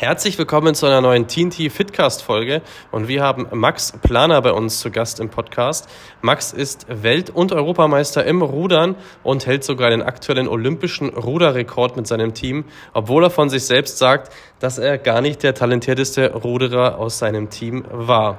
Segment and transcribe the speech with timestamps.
[0.00, 4.80] Herzlich willkommen zu einer neuen TNT Fitcast Folge und wir haben Max Planer bei uns
[4.80, 5.90] zu Gast im Podcast.
[6.22, 12.06] Max ist Welt- und Europameister im Rudern und hält sogar den aktuellen olympischen Ruderrekord mit
[12.06, 16.96] seinem Team, obwohl er von sich selbst sagt, dass er gar nicht der talentierteste Ruderer
[16.96, 18.38] aus seinem Team war.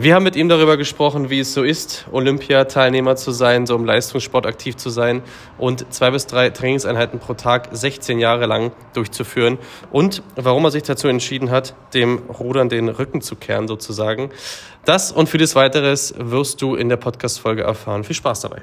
[0.00, 3.84] Wir haben mit ihm darüber gesprochen, wie es so ist, Olympiateilnehmer zu sein, so im
[3.84, 5.22] Leistungssport aktiv zu sein
[5.58, 9.58] und zwei bis drei Trainingseinheiten pro Tag 16 Jahre lang durchzuführen
[9.90, 14.30] und warum er sich dazu entschieden hat, dem Rudern den Rücken zu kehren sozusagen.
[14.84, 18.04] Das und vieles weiteres wirst du in der Podcast-Folge erfahren.
[18.04, 18.62] Viel Spaß dabei.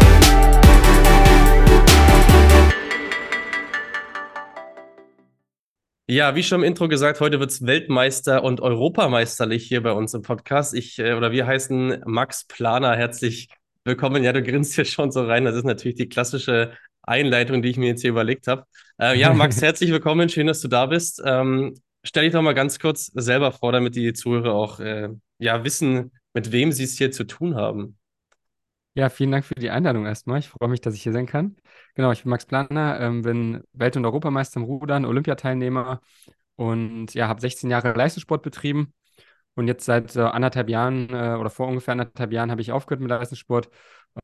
[6.11, 10.13] Ja, wie schon im Intro gesagt, heute wird es Weltmeister und Europameisterlich hier bei uns
[10.13, 10.73] im Podcast.
[10.73, 12.97] Ich äh, oder wir heißen Max Planer.
[12.97, 13.47] Herzlich
[13.85, 14.21] willkommen.
[14.21, 15.45] Ja, du grinst hier schon so rein.
[15.45, 18.65] Das ist natürlich die klassische Einleitung, die ich mir jetzt hier überlegt habe.
[18.99, 20.27] Äh, ja, Max, herzlich willkommen.
[20.27, 21.21] Schön, dass du da bist.
[21.25, 25.07] Ähm, stell dich doch mal ganz kurz selber vor, damit die Zuhörer auch äh,
[25.39, 27.97] ja, wissen, mit wem sie es hier zu tun haben.
[28.93, 30.39] Ja, vielen Dank für die Einladung erstmal.
[30.39, 31.55] Ich freue mich, dass ich hier sein kann.
[31.95, 36.01] Genau, ich bin Max Planner, ähm, bin Welt- und Europameister im Rudern, Olympiateilnehmer
[36.57, 38.93] und ja, habe 16 Jahre Leistungssport betrieben.
[39.55, 43.01] Und jetzt seit äh, anderthalb Jahren äh, oder vor ungefähr anderthalb Jahren habe ich aufgehört
[43.01, 43.69] mit Leistungssport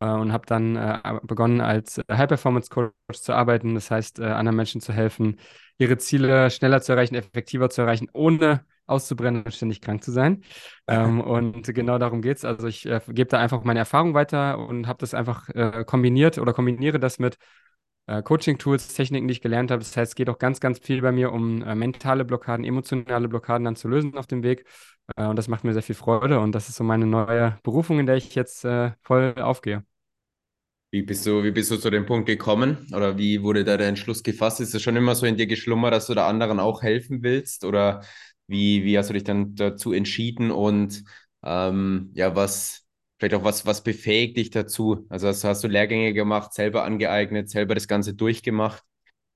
[0.01, 3.75] äh, und habe dann äh, begonnen als High-Performance-Coach zu arbeiten.
[3.75, 5.39] Das heißt, äh, anderen Menschen zu helfen,
[5.77, 10.43] ihre Ziele schneller zu erreichen, effektiver zu erreichen, ohne auszubrennen und ständig krank zu sein.
[10.87, 12.45] ähm, und genau darum geht es.
[12.45, 16.37] Also ich äh, gebe da einfach meine Erfahrung weiter und habe das einfach äh, kombiniert
[16.37, 17.37] oder kombiniere das mit
[18.07, 19.79] äh, Coaching-Tools, Techniken, die ich gelernt habe.
[19.79, 23.27] Das heißt, es geht auch ganz, ganz viel bei mir um äh, mentale Blockaden, emotionale
[23.27, 24.65] Blockaden dann zu lösen auf dem Weg.
[25.15, 27.99] Äh, und das macht mir sehr viel Freude und das ist so meine neue Berufung,
[27.99, 29.83] in der ich jetzt äh, voll aufgehe.
[30.89, 32.87] Wie bist du, wie bist du zu dem Punkt gekommen?
[32.95, 34.61] Oder wie wurde da der Entschluss gefasst?
[34.61, 37.65] Ist es schon immer so in dir geschlummert, dass du da anderen auch helfen willst?
[37.65, 38.03] Oder
[38.47, 41.03] wie, wie hast du dich dann dazu entschieden und
[41.43, 42.85] ähm, ja, was,
[43.19, 45.05] vielleicht auch was, was befähigt dich dazu?
[45.09, 48.83] Also hast, hast du Lehrgänge gemacht, selber angeeignet, selber das Ganze durchgemacht?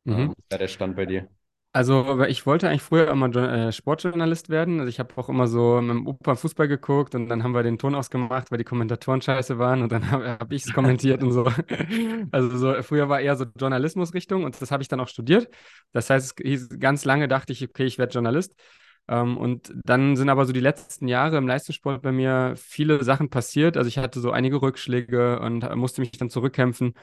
[0.05, 0.13] Mhm.
[0.13, 1.29] Ähm, was der Stand bei dir?
[1.73, 4.81] Also ich wollte eigentlich früher immer äh, Sportjournalist werden.
[4.81, 7.63] Also ich habe auch immer so mit dem Opa Fußball geguckt und dann haben wir
[7.63, 11.23] den Ton ausgemacht, weil die Kommentatoren scheiße waren und dann habe hab ich es kommentiert
[11.23, 11.45] und so.
[12.31, 15.47] Also so, früher war eher so Journalismusrichtung und das habe ich dann auch studiert.
[15.93, 16.41] Das heißt,
[16.79, 18.53] ganz lange dachte ich, okay, ich werde Journalist.
[19.07, 23.29] Ähm, und dann sind aber so die letzten Jahre im Leistungssport bei mir viele Sachen
[23.29, 23.77] passiert.
[23.77, 26.93] Also ich hatte so einige Rückschläge und musste mich dann zurückkämpfen.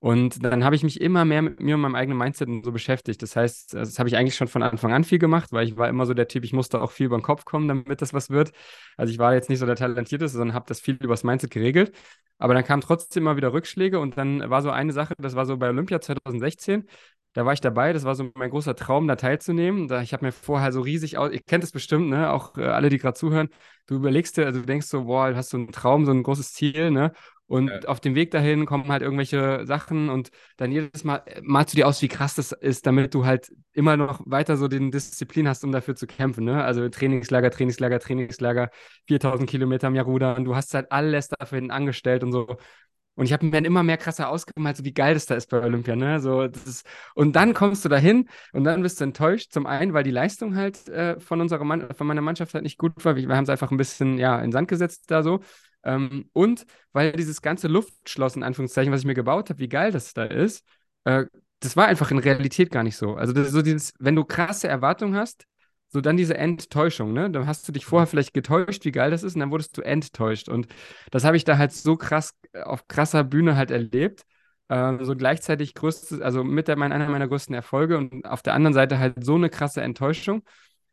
[0.00, 3.20] Und dann habe ich mich immer mehr mit mir und meinem eigenen Mindset so beschäftigt.
[3.20, 5.90] Das heißt, das habe ich eigentlich schon von Anfang an viel gemacht, weil ich war
[5.90, 8.30] immer so der Typ, ich musste auch viel über den Kopf kommen, damit das was
[8.30, 8.52] wird.
[8.96, 11.94] Also ich war jetzt nicht so der Talentierteste, sondern habe das viel übers Mindset geregelt.
[12.38, 15.44] Aber dann kamen trotzdem immer wieder Rückschläge und dann war so eine Sache, das war
[15.44, 16.88] so bei Olympia 2016
[17.32, 17.92] da war ich dabei.
[17.92, 19.88] Das war so mein großer Traum, da teilzunehmen.
[19.88, 22.32] Da, ich habe mir vorher so riesig aus, ihr kennt es bestimmt, ne?
[22.32, 23.48] Auch äh, alle, die gerade zuhören.
[23.86, 26.52] Du überlegst dir, also du denkst so, boah, hast so einen Traum, so ein großes
[26.52, 27.12] Ziel, ne?
[27.50, 27.80] Und ja.
[27.88, 31.76] auf dem Weg dahin kommen halt irgendwelche Sachen und dann jedes Mal äh, malst du
[31.76, 35.48] dir aus, wie krass das ist, damit du halt immer noch weiter so den Disziplin
[35.48, 36.44] hast, um dafür zu kämpfen.
[36.44, 36.62] Ne?
[36.62, 38.70] Also Trainingslager, Trainingslager, Trainingslager,
[39.08, 40.44] 4000 Kilometer im Jahr rudern.
[40.44, 42.56] Du hast halt alles dafür angestellt und so.
[43.16, 45.50] Und ich habe mir dann immer mehr krasser ausgemalt, so wie geil das da ist
[45.50, 45.94] bei Olympia.
[45.96, 46.20] Ne?
[46.20, 49.52] So, ist, und dann kommst du dahin und dann bist du enttäuscht.
[49.52, 52.78] Zum einen, weil die Leistung halt äh, von, unserer Mann von meiner Mannschaft halt nicht
[52.78, 53.16] gut war.
[53.16, 55.40] Wir haben es einfach ein bisschen ja, in Sand gesetzt da so.
[55.82, 59.92] Ähm, und weil dieses ganze Luftschloss, in Anführungszeichen, was ich mir gebaut habe, wie geil
[59.92, 60.64] das da ist,
[61.04, 61.24] äh,
[61.60, 63.14] das war einfach in Realität gar nicht so.
[63.14, 65.44] Also das, so dieses, wenn du krasse Erwartungen hast,
[65.92, 67.30] so dann diese Enttäuschung, ne?
[67.30, 69.82] Dann hast du dich vorher vielleicht getäuscht, wie geil das ist, und dann wurdest du
[69.82, 70.48] enttäuscht.
[70.48, 70.68] Und
[71.10, 72.34] das habe ich da halt so krass
[72.64, 74.22] auf krasser Bühne halt erlebt.
[74.68, 78.54] Äh, so gleichzeitig größtes, also mit der, mein, einer meiner größten Erfolge und auf der
[78.54, 80.42] anderen Seite halt so eine krasse Enttäuschung.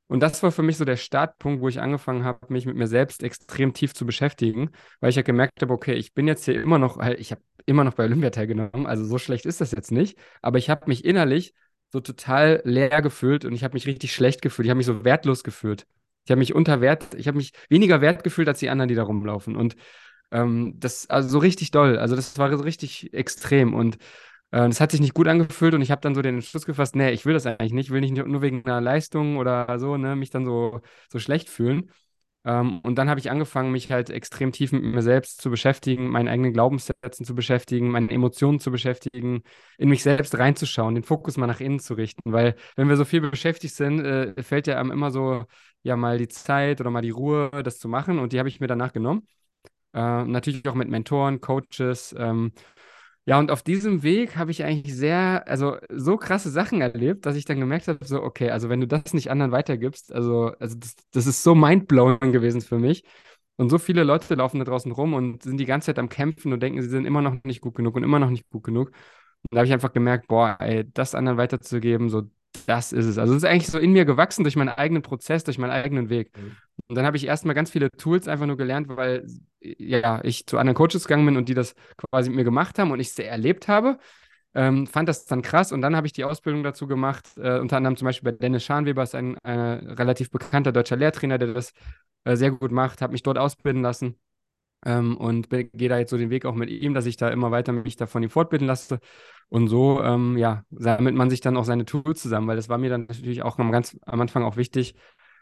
[0.08, 2.88] Und das war für mich so der Startpunkt, wo ich angefangen habe, mich mit mir
[2.88, 4.72] selbst extrem tief zu beschäftigen,
[5.02, 7.42] weil ich ja gemerkt habe, okay, ich bin jetzt hier immer noch, halt, ich habe
[7.66, 10.86] immer noch bei Olympia teilgenommen, also so schlecht ist das jetzt nicht, aber ich habe
[10.88, 11.54] mich innerlich
[11.92, 14.66] so total leer gefühlt und ich habe mich richtig schlecht gefühlt.
[14.66, 15.86] Ich habe mich so wertlos gefühlt.
[16.26, 18.96] Ich habe mich unter Wert, ich habe mich weniger wert gefühlt als die anderen, die
[18.96, 19.56] da rumlaufen.
[19.56, 19.76] Und
[20.32, 21.98] ähm, das, also so richtig doll.
[22.00, 23.96] Also das war so richtig extrem und
[24.52, 26.96] äh, das hat sich nicht gut angefühlt und ich habe dann so den Entschluss gefasst,
[26.96, 29.98] nee, ich will das eigentlich nicht, ich will nicht nur wegen einer Leistung oder so,
[29.98, 30.82] ne, mich dann so,
[31.12, 31.92] so schlecht fühlen.
[32.48, 36.08] Ähm, und dann habe ich angefangen, mich halt extrem tief mit mir selbst zu beschäftigen,
[36.10, 39.44] meinen eigenen Glaubenssätzen zu beschäftigen, meine Emotionen zu beschäftigen,
[39.78, 42.32] in mich selbst reinzuschauen, den Fokus mal nach innen zu richten.
[42.32, 45.44] Weil wenn wir so viel beschäftigt sind, äh, fällt ja einem immer so,
[45.84, 48.18] ja, mal die Zeit oder mal die Ruhe, das zu machen.
[48.20, 49.28] Und die habe ich mir danach genommen.
[49.94, 52.54] Äh, natürlich auch mit Mentoren, Coaches, ähm,
[53.28, 57.36] ja, und auf diesem Weg habe ich eigentlich sehr, also so krasse Sachen erlebt, dass
[57.36, 60.78] ich dann gemerkt habe, so, okay, also wenn du das nicht anderen weitergibst, also, also
[60.78, 63.04] das, das ist so mindblowing gewesen für mich.
[63.58, 66.54] Und so viele Leute laufen da draußen rum und sind die ganze Zeit am Kämpfen
[66.54, 68.90] und denken, sie sind immer noch nicht gut genug und immer noch nicht gut genug.
[68.90, 72.24] Und da habe ich einfach gemerkt, boah, ey, das anderen weiterzugeben, so,
[72.66, 73.18] das ist es.
[73.18, 76.10] Also es ist eigentlich so in mir gewachsen durch meinen eigenen Prozess, durch meinen eigenen
[76.10, 76.32] Weg.
[76.88, 79.28] Und dann habe ich erstmal ganz viele Tools einfach nur gelernt, weil
[79.60, 82.92] ja, ich zu anderen Coaches gegangen bin und die das quasi mit mir gemacht haben
[82.92, 83.98] und ich es erlebt habe.
[84.54, 87.78] Ähm, fand das dann krass und dann habe ich die Ausbildung dazu gemacht, äh, unter
[87.78, 91.74] anderem zum Beispiel bei Dennis Scharnweber, ist ein äh, relativ bekannter deutscher Lehrtrainer, der das
[92.24, 94.16] äh, sehr gut macht, habe mich dort ausbilden lassen
[94.86, 97.52] ähm, und gehe da jetzt so den Weg auch mit ihm, dass ich da immer
[97.52, 99.00] weiter mich da von ihm fortbilden lasse
[99.50, 102.78] und so, ähm, ja, sammelt man sich dann auch seine Tools zusammen, weil das war
[102.78, 104.96] mir dann natürlich auch am, ganz, am Anfang auch wichtig,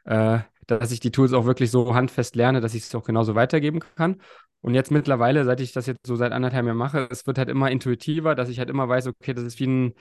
[0.06, 3.36] äh, dass ich die Tools auch wirklich so handfest lerne, dass ich es auch genauso
[3.36, 4.22] weitergeben kann.
[4.62, 7.50] Und jetzt mittlerweile, seit ich das jetzt so seit anderthalb Jahren mache, es wird halt
[7.50, 9.94] immer intuitiver, dass ich halt immer weiß, okay, das ist wie ein,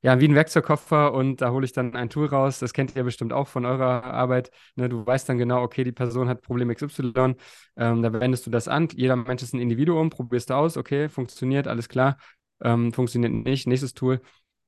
[0.00, 2.58] ja, wie ein Werkzeugkoffer und da hole ich dann ein Tool raus.
[2.58, 4.50] Das kennt ihr bestimmt auch von eurer Arbeit.
[4.76, 7.36] Ne, du weißt dann genau, okay, die Person hat Problem XY,
[7.76, 8.88] ähm, da wendest du das an.
[8.94, 12.16] Jeder Mensch ist ein Individuum, probierst du aus, okay, funktioniert, alles klar.
[12.62, 14.20] Ähm, funktioniert nicht, nächstes Tool.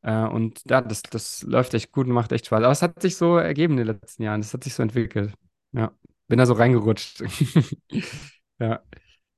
[0.04, 2.62] Äh, und ja, das, das läuft echt gut und macht echt Spaß.
[2.62, 4.40] Aber es hat sich so ergeben in den letzten Jahren.
[4.40, 5.32] Es hat sich so entwickelt.
[5.72, 5.92] Ja,
[6.28, 7.22] bin da so reingerutscht.
[8.58, 8.82] ja.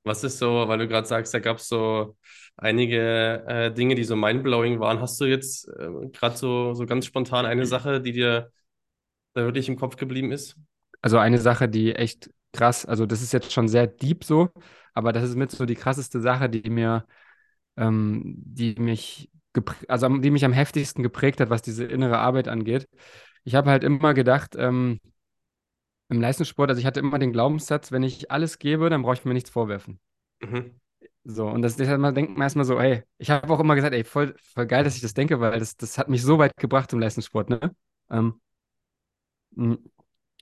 [0.02, 2.16] Was ist so, weil du gerade sagst, da gab es so
[2.56, 5.00] einige äh, Dinge, die so mindblowing waren.
[5.00, 8.50] Hast du jetzt äh, gerade so, so ganz spontan eine Sache, die dir
[9.34, 10.56] da wirklich im Kopf geblieben ist?
[11.00, 14.48] Also eine Sache, die echt krass, also das ist jetzt schon sehr deep so,
[14.94, 17.06] aber das ist mit so die krasseste Sache, die mir,
[17.76, 19.30] ähm, die mich
[19.88, 22.88] also die mich am heftigsten geprägt hat, was diese innere Arbeit angeht.
[23.44, 25.00] Ich habe halt immer gedacht, ähm,
[26.08, 29.24] im Leistungssport, also ich hatte immer den Glaubenssatz, wenn ich alles gebe, dann brauche ich
[29.24, 30.00] mir nichts vorwerfen.
[30.40, 30.80] Mhm.
[31.24, 34.04] So, und das, deshalb denkt man erstmal so, ey, ich habe auch immer gesagt, ey,
[34.04, 36.92] voll, voll geil, dass ich das denke, weil das, das hat mich so weit gebracht
[36.92, 37.74] im Leistungssport, ne?
[38.10, 38.40] Ähm,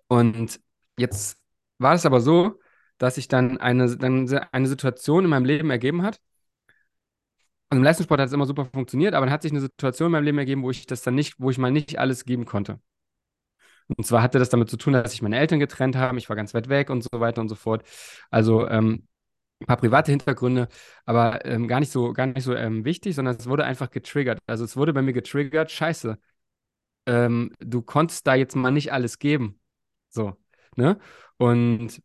[0.08, 0.60] und
[0.98, 1.38] jetzt
[1.78, 2.60] war es aber so,
[2.98, 6.20] dass sich dann eine, dann eine Situation in meinem Leben ergeben hat,
[7.74, 10.12] und im Leistungssport hat es immer super funktioniert, aber dann hat sich eine Situation in
[10.12, 12.78] meinem Leben ergeben, wo ich das dann nicht, wo ich mal nicht alles geben konnte.
[13.88, 16.36] Und zwar hatte das damit zu tun, dass sich meine Eltern getrennt haben, ich war
[16.36, 17.82] ganz weit weg und so weiter und so fort.
[18.30, 19.08] Also ähm,
[19.60, 20.68] ein paar private Hintergründe,
[21.04, 24.38] aber ähm, gar nicht so, gar nicht so ähm, wichtig, sondern es wurde einfach getriggert.
[24.46, 26.16] Also es wurde bei mir getriggert, scheiße,
[27.06, 29.60] ähm, du konntest da jetzt mal nicht alles geben.
[30.10, 30.36] So,
[30.76, 30.98] ne?
[31.38, 32.02] Und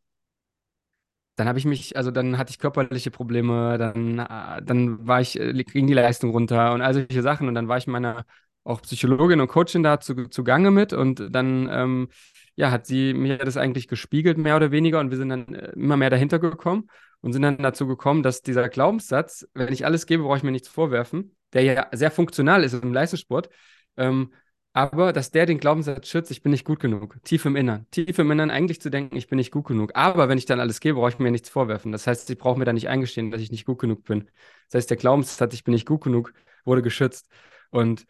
[1.39, 5.39] dann habe ich mich, also dann hatte ich körperliche Probleme, dann, äh, dann war ich,
[5.39, 7.47] äh, ging die Leistung runter und all solche Sachen.
[7.47, 8.25] Und dann war ich meiner
[8.63, 12.09] auch Psychologin und Coachin da zu, zu Gange mit und dann ähm,
[12.55, 15.71] ja, hat sie mir das eigentlich gespiegelt, mehr oder weniger, und wir sind dann äh,
[15.71, 16.87] immer mehr dahinter gekommen
[17.21, 20.51] und sind dann dazu gekommen, dass dieser Glaubenssatz, wenn ich alles gebe, brauche ich mir
[20.51, 23.49] nichts vorwerfen, der ja sehr funktional ist im Leistungssport,
[23.97, 24.33] ähm,
[24.79, 27.17] aber dass der den Glaubenssatz schützt, ich bin nicht gut genug.
[27.25, 27.85] Tief im Innern.
[27.91, 29.91] Tief im Innern eigentlich zu denken, ich bin nicht gut genug.
[29.93, 31.91] Aber wenn ich dann alles gebe, brauche ich mir nichts vorwerfen.
[31.91, 34.29] Das heißt, ich brauche mir da nicht eingestehen, dass ich nicht gut genug bin.
[34.69, 37.27] Das heißt, der Glaubenssatz, ich bin nicht gut genug, wurde geschützt.
[37.71, 38.05] Und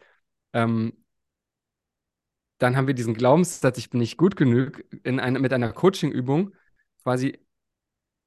[0.52, 0.92] ähm,
[2.58, 6.54] dann haben wir diesen Glaubenssatz, ich bin nicht gut genug, in eine, mit einer Coaching-Übung
[7.02, 7.44] quasi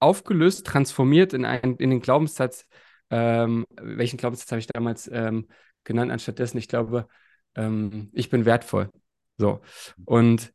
[0.01, 2.67] aufgelöst, transformiert in, einen, in den Glaubenssatz,
[3.09, 5.47] ähm, welchen Glaubenssatz habe ich damals ähm,
[5.85, 7.07] genannt, anstatt dessen, ich glaube,
[7.55, 8.89] ähm, ich bin wertvoll.
[9.37, 9.61] So.
[10.05, 10.53] Und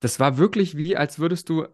[0.00, 1.66] das war wirklich wie, als würdest du,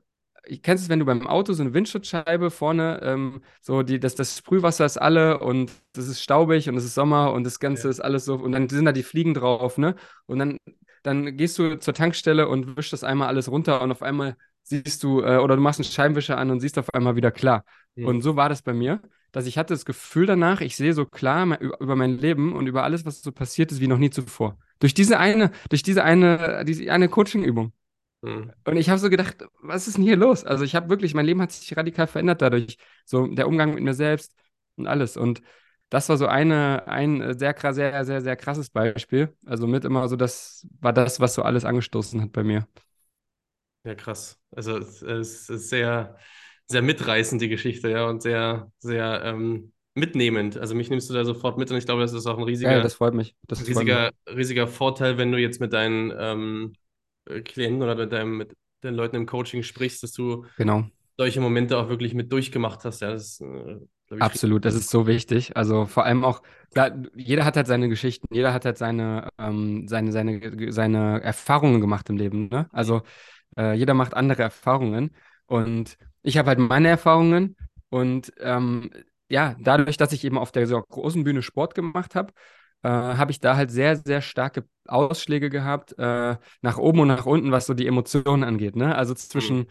[0.47, 4.15] ich kennst es, wenn du beim Auto so eine Windschutzscheibe vorne, ähm, so die, das,
[4.15, 7.85] das Sprühwasser ist alle und das ist staubig und es ist Sommer und das Ganze
[7.85, 7.91] ja.
[7.91, 9.95] ist alles so und dann sind da die Fliegen drauf, ne?
[10.27, 10.59] Und dann,
[11.03, 15.03] dann gehst du zur Tankstelle und wischst das einmal alles runter und auf einmal siehst
[15.03, 17.65] du, äh, oder du machst einen Scheibenwischer an und siehst auf einmal wieder klar.
[17.95, 18.07] Mhm.
[18.07, 19.01] Und so war das bei mir
[19.35, 22.85] dass ich hatte das Gefühl danach, ich sehe so klar über mein Leben und über
[22.85, 24.57] alles, was so passiert ist, wie noch nie zuvor.
[24.79, 27.73] Durch diese eine, durch diese eine, diese eine Coaching-Übung.
[28.23, 28.53] Mhm.
[28.65, 30.45] Und ich habe so gedacht, was ist denn hier los?
[30.45, 32.79] Also ich habe wirklich, mein Leben hat sich radikal verändert dadurch.
[33.05, 34.37] So der Umgang mit mir selbst
[34.77, 35.17] und alles.
[35.17, 35.43] Und
[35.89, 39.37] das war so eine, ein sehr, sehr, sehr, sehr krasses Beispiel.
[39.45, 42.69] Also mit immer so, das war das, was so alles angestoßen hat bei mir.
[43.83, 44.41] Ja, krass.
[44.53, 46.17] Also es ist sehr,
[46.67, 50.57] sehr mitreißend, die Geschichte, ja, und sehr, sehr ähm, mitnehmend.
[50.59, 52.75] Also mich nimmst du da sofort mit und ich glaube, das ist auch ein riesiger,
[52.77, 53.37] ja, das freut mich.
[53.47, 54.37] Das riesiger, freut mich.
[54.37, 56.73] riesiger Vorteil, wenn du jetzt mit deinen ähm,
[57.45, 60.91] Klienten oder mit deinem, mit den Leuten im Coaching sprichst, dass du Genau.
[61.17, 63.01] solche Momente auch wirklich mit durchgemacht hast.
[63.01, 63.79] Ja, das ist, äh,
[64.19, 65.57] ich, Absolut, das ist so wichtig.
[65.57, 66.41] Also vor allem auch,
[66.73, 71.81] klar, jeder hat halt seine Geschichten, jeder hat halt seine, ähm, seine, seine, seine Erfahrungen
[71.81, 72.49] gemacht im Leben.
[72.49, 72.69] Ne?
[72.73, 73.03] Also
[73.57, 75.11] äh, jeder macht andere Erfahrungen.
[75.47, 77.57] Und ich habe halt meine Erfahrungen.
[77.91, 78.91] Und ähm,
[79.29, 82.33] ja, dadurch, dass ich eben auf der so großen Bühne Sport gemacht habe,
[82.83, 87.27] äh, habe ich da halt sehr, sehr starke Ausschläge gehabt, äh, nach oben und nach
[87.27, 88.77] unten, was so die Emotionen angeht.
[88.77, 88.95] Ne?
[88.95, 89.67] Also zwischen Mhm.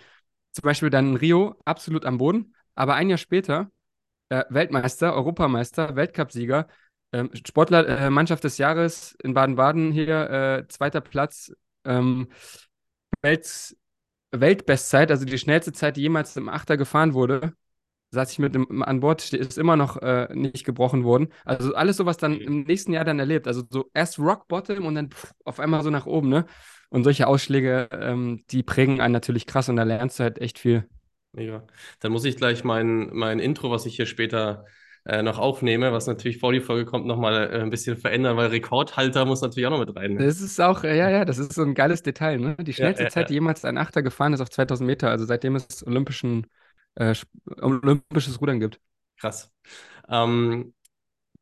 [0.54, 3.72] zum Beispiel dann in Rio absolut am Boden, aber ein Jahr später
[4.30, 6.68] äh, Weltmeister, Europameister, Weltcupsieger,
[7.12, 11.54] ähm, Sportler, äh, Mannschaft des Jahres in Baden-Baden hier, äh, zweiter Platz,
[11.86, 12.30] ähm,
[13.22, 13.76] Welt,
[14.34, 17.54] Weltbestzeit, also die schnellste Zeit, die jemals im Achter gefahren wurde,
[18.12, 21.30] saß ich mit dem, an Bord, ist immer noch äh, nicht gebrochen worden.
[21.46, 23.48] Also alles sowas dann im nächsten Jahr dann erlebt.
[23.48, 26.46] Also so erst Rock Bottom und dann pff, auf einmal so nach oben, ne?
[26.90, 30.60] Und solche Ausschläge, ähm, die prägen einen natürlich krass und da lernst du halt echt
[30.60, 30.88] viel.
[31.32, 31.66] Mega.
[32.00, 34.66] Dann muss ich gleich mein, mein Intro, was ich hier später
[35.06, 38.48] äh, noch aufnehme, was natürlich vor die Folge kommt, nochmal äh, ein bisschen verändern, weil
[38.50, 40.14] Rekordhalter muss natürlich auch noch mit rein.
[40.16, 40.28] Ne?
[40.28, 42.56] Das ist auch, äh, ja, ja, das ist so ein geiles Detail, ne?
[42.58, 43.36] Die Ja, schnellste ja, Zeit, die ja.
[43.36, 46.48] jemals ein Achter gefahren ist, auf 2000 Meter, also seitdem es olympischen,
[46.96, 47.16] äh,
[47.62, 48.80] olympisches Rudern gibt.
[49.18, 49.52] Krass.
[50.10, 50.74] Ähm,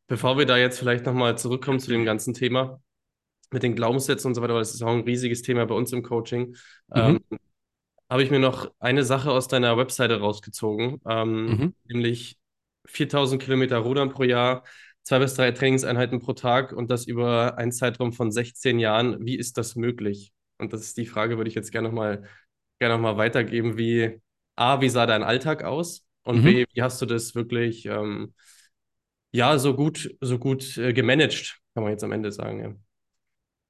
[0.07, 2.81] bevor wir da jetzt vielleicht nochmal zurückkommen zu dem ganzen Thema
[3.51, 5.93] mit den Glaubenssätzen und so weiter, weil das ist auch ein riesiges Thema bei uns
[5.93, 6.55] im Coaching,
[6.93, 7.39] ähm, Mhm,
[8.09, 11.73] habe ich mir noch eine Sache aus deiner Webseite rausgezogen, ähm, mhm.
[11.85, 12.39] nämlich
[12.91, 14.63] 4000 Kilometer Rudern pro Jahr,
[15.03, 19.25] zwei bis drei Trainingseinheiten pro Tag und das über einen Zeitraum von 16 Jahren.
[19.25, 20.33] Wie ist das möglich?
[20.57, 22.23] Und das ist die Frage, würde ich jetzt gerne nochmal
[22.79, 23.77] gerne noch mal weitergeben.
[23.77, 24.19] Wie,
[24.55, 26.05] A, wie sah dein Alltag aus?
[26.23, 26.45] Und Mhm.
[26.45, 28.33] B, wie hast du das wirklich, ähm,
[29.31, 32.75] ja, so gut, so gut äh, gemanagt, kann man jetzt am Ende sagen, ja.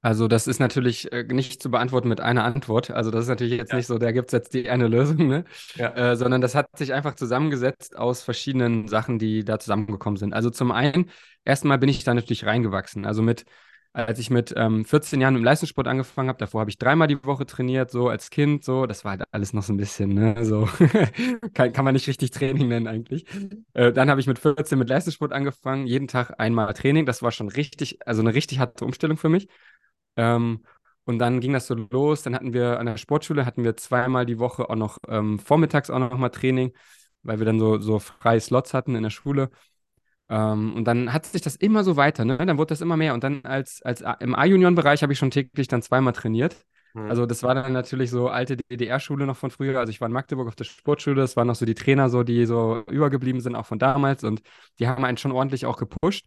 [0.04, 2.90] Also das ist natürlich äh, nicht zu beantworten mit einer Antwort.
[2.90, 5.28] Also das ist natürlich jetzt Ja, nicht so, da gibt es jetzt die eine Lösung,
[5.28, 5.44] ne?
[5.76, 5.94] ja.
[5.94, 10.32] Äh, sondern das hat sich einfach zusammengesetzt aus verschiedenen Sachen, die da zusammengekommen sind.
[10.34, 11.10] Also zum einen,
[11.44, 13.06] erstmal bin ich da natürlich reingewachsen.
[13.06, 13.44] Also mit,
[13.92, 17.22] als ich mit ähm, 14 Jahren dem Leistungssport angefangen habe, davor habe ich dreimal die
[17.24, 20.44] Woche trainiert, so als Kind, so, das war halt alles noch so ein bisschen, ne?
[20.44, 20.68] So
[21.54, 23.26] kann, kann man nicht richtig Training nennen eigentlich.
[23.74, 27.06] Äh, dann habe ich mit 14 mit Leistungssport angefangen, jeden Tag einmal Training.
[27.06, 29.48] Das war schon richtig, also eine richtig harte Umstellung für mich.
[30.16, 30.64] Ähm,
[31.04, 32.22] und dann ging das so los.
[32.22, 35.90] Dann hatten wir an der Sportschule hatten wir zweimal die Woche auch noch ähm, vormittags
[35.90, 36.72] auch noch mal Training,
[37.22, 39.50] weil wir dann so, so freie Slots hatten in der Schule.
[40.28, 42.38] Ähm, und dann hat sich das immer so weiter, ne?
[42.38, 43.14] Dann wurde das immer mehr.
[43.14, 46.56] Und dann als, als im A-Junioren-Bereich habe ich schon täglich dann zweimal trainiert.
[46.94, 47.10] Hm.
[47.10, 49.78] Also das war dann natürlich so alte DDR-Schule noch von früher.
[49.78, 51.16] Also ich war in Magdeburg auf der Sportschule.
[51.16, 54.24] Das waren noch so die Trainer, so die so übergeblieben sind, auch von damals.
[54.24, 54.42] Und
[54.78, 56.26] die haben einen schon ordentlich auch gepusht.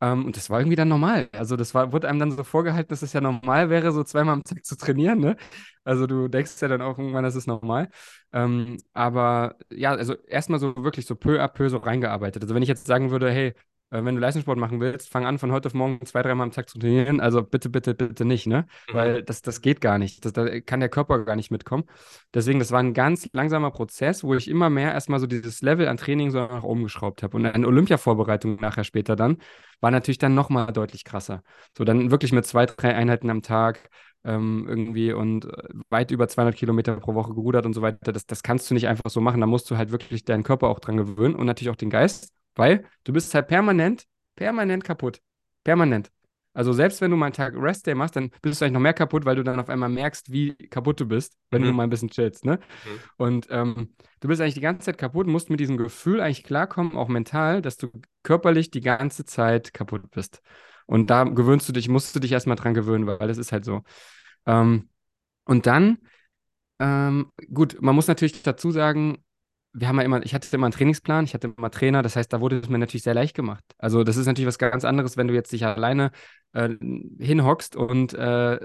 [0.00, 1.28] Ähm, und das war irgendwie dann normal.
[1.32, 4.34] Also das war, wurde einem dann so vorgehalten, dass es ja normal wäre, so zweimal
[4.34, 5.36] am Tag zu trainieren, ne?
[5.84, 7.88] Also du denkst ja dann auch irgendwann, das ist normal.
[8.32, 12.42] Ähm, aber ja, also erstmal so wirklich so peu à peu so reingearbeitet.
[12.42, 13.54] Also wenn ich jetzt sagen würde, hey,
[13.92, 16.68] wenn du Leistungssport machen willst, fang an, von heute auf morgen zwei, dreimal am Tag
[16.68, 17.20] zu trainieren.
[17.20, 18.66] Also bitte, bitte, bitte nicht, ne?
[18.88, 18.94] Mhm.
[18.94, 20.24] Weil das, das geht gar nicht.
[20.24, 21.84] Das, da kann der Körper gar nicht mitkommen.
[22.32, 25.88] Deswegen, das war ein ganz langsamer Prozess, wo ich immer mehr erstmal so dieses Level
[25.88, 27.36] an Training so nach oben geschraubt habe.
[27.36, 29.38] Und eine Olympia-Vorbereitung nachher später dann
[29.80, 31.42] war natürlich dann nochmal deutlich krasser.
[31.76, 33.90] So dann wirklich mit zwei, drei Einheiten am Tag
[34.24, 38.12] ähm, irgendwie und äh, weit über 200 Kilometer pro Woche gerudert und so weiter.
[38.12, 39.40] Das, das kannst du nicht einfach so machen.
[39.40, 42.32] Da musst du halt wirklich deinen Körper auch dran gewöhnen und natürlich auch den Geist,
[42.54, 44.04] weil du bist halt permanent,
[44.36, 45.20] permanent kaputt.
[45.64, 46.10] Permanent.
[46.54, 48.92] Also selbst wenn du mal einen Tag Rest-Day machst, dann bist du eigentlich noch mehr
[48.92, 51.76] kaputt, weil du dann auf einmal merkst, wie kaputt du bist, wenn du Mhm.
[51.76, 52.58] mal ein bisschen chillst, ne?
[52.84, 53.00] Mhm.
[53.16, 56.96] Und ähm, du bist eigentlich die ganze Zeit kaputt, musst mit diesem Gefühl eigentlich klarkommen,
[56.96, 57.88] auch mental, dass du
[58.22, 60.42] körperlich die ganze Zeit kaputt bist.
[60.86, 63.64] Und da gewöhnst du dich, musst du dich erstmal dran gewöhnen, weil das ist halt
[63.64, 63.82] so.
[64.46, 64.90] Ähm,
[65.44, 65.98] und dann,
[66.78, 69.24] ähm, gut, man muss natürlich dazu sagen,
[69.72, 72.32] wir haben ja immer, ich hatte immer einen Trainingsplan, ich hatte immer Trainer, das heißt,
[72.32, 73.64] da wurde es mir natürlich sehr leicht gemacht.
[73.78, 76.10] Also das ist natürlich was ganz anderes, wenn du jetzt dich alleine
[76.52, 76.70] äh,
[77.18, 78.60] hinhockst und äh,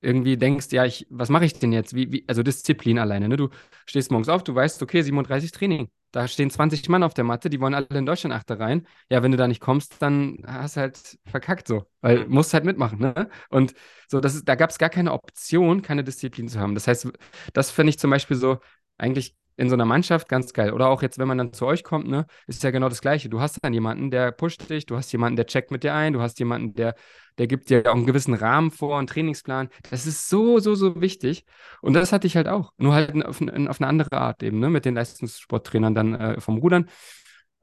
[0.00, 1.94] irgendwie denkst, ja, ich, was mache ich denn jetzt?
[1.94, 3.36] Wie, wie, also Disziplin alleine, ne?
[3.36, 3.50] Du
[3.86, 5.90] stehst morgens auf, du weißt, okay, 37 Training.
[6.10, 8.86] Da stehen 20 Mann auf der Matte, die wollen alle in Deutschland Achter rein.
[9.10, 12.34] Ja, wenn du da nicht kommst, dann hast du halt verkackt so, weil Mhm.
[12.34, 13.28] musst halt mitmachen, ne?
[13.48, 13.74] Und
[14.08, 16.74] so, das ist, da gab es gar keine Option, keine Disziplin zu haben.
[16.74, 17.08] Das heißt,
[17.52, 18.58] das finde ich zum Beispiel so
[18.98, 20.72] eigentlich in so einer Mannschaft ganz geil.
[20.72, 23.28] Oder auch jetzt, wenn man dann zu euch kommt, ne, ist ja genau das Gleiche.
[23.28, 26.12] Du hast dann jemanden, der pusht dich, du hast jemanden, der checkt mit dir ein,
[26.12, 26.94] du hast jemanden, der,
[27.38, 29.68] der gibt dir auch einen gewissen Rahmen vor, einen Trainingsplan.
[29.90, 31.44] Das ist so, so, so wichtig.
[31.80, 32.72] Und das hatte ich halt auch.
[32.78, 36.58] Nur halt auf, auf eine andere Art eben, ne, mit den Leistungssporttrainern dann äh, vom
[36.58, 36.88] Rudern.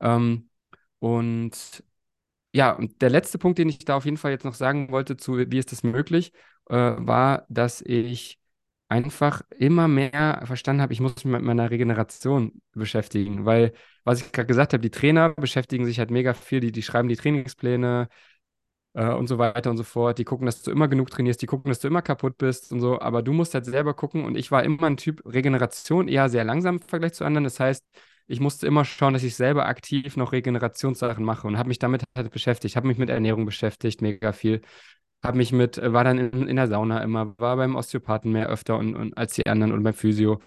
[0.02, 0.50] Ähm,
[1.00, 1.84] und
[2.54, 5.18] ja, und der letzte Punkt, den ich da auf jeden Fall jetzt noch sagen wollte,
[5.18, 6.34] zu wie ist das möglich,
[6.70, 8.39] äh, war, dass ich
[8.90, 14.32] einfach immer mehr verstanden habe, ich muss mich mit meiner Regeneration beschäftigen, weil, was ich
[14.32, 18.10] gerade gesagt habe, die Trainer beschäftigen sich halt mega viel, die, die schreiben die Trainingspläne
[18.94, 21.46] äh, und so weiter und so fort, die gucken, dass du immer genug trainierst, die
[21.48, 24.36] gucken, dass du immer kaputt bist und so, aber du musst halt selber gucken und
[24.38, 27.86] ich war immer ein Typ Regeneration eher sehr langsam im Vergleich zu anderen, das heißt,
[28.28, 32.04] ich musste immer schauen, dass ich selber aktiv noch Regenerationssachen mache und habe mich damit
[32.16, 34.62] halt beschäftigt, habe mich mit Ernährung beschäftigt, mega viel
[35.24, 38.50] habe mich mit, äh, war dann in, in der Sauna immer, war beim Osteopathen mehr
[38.50, 40.42] öfter und, und als die anderen und beim Physio.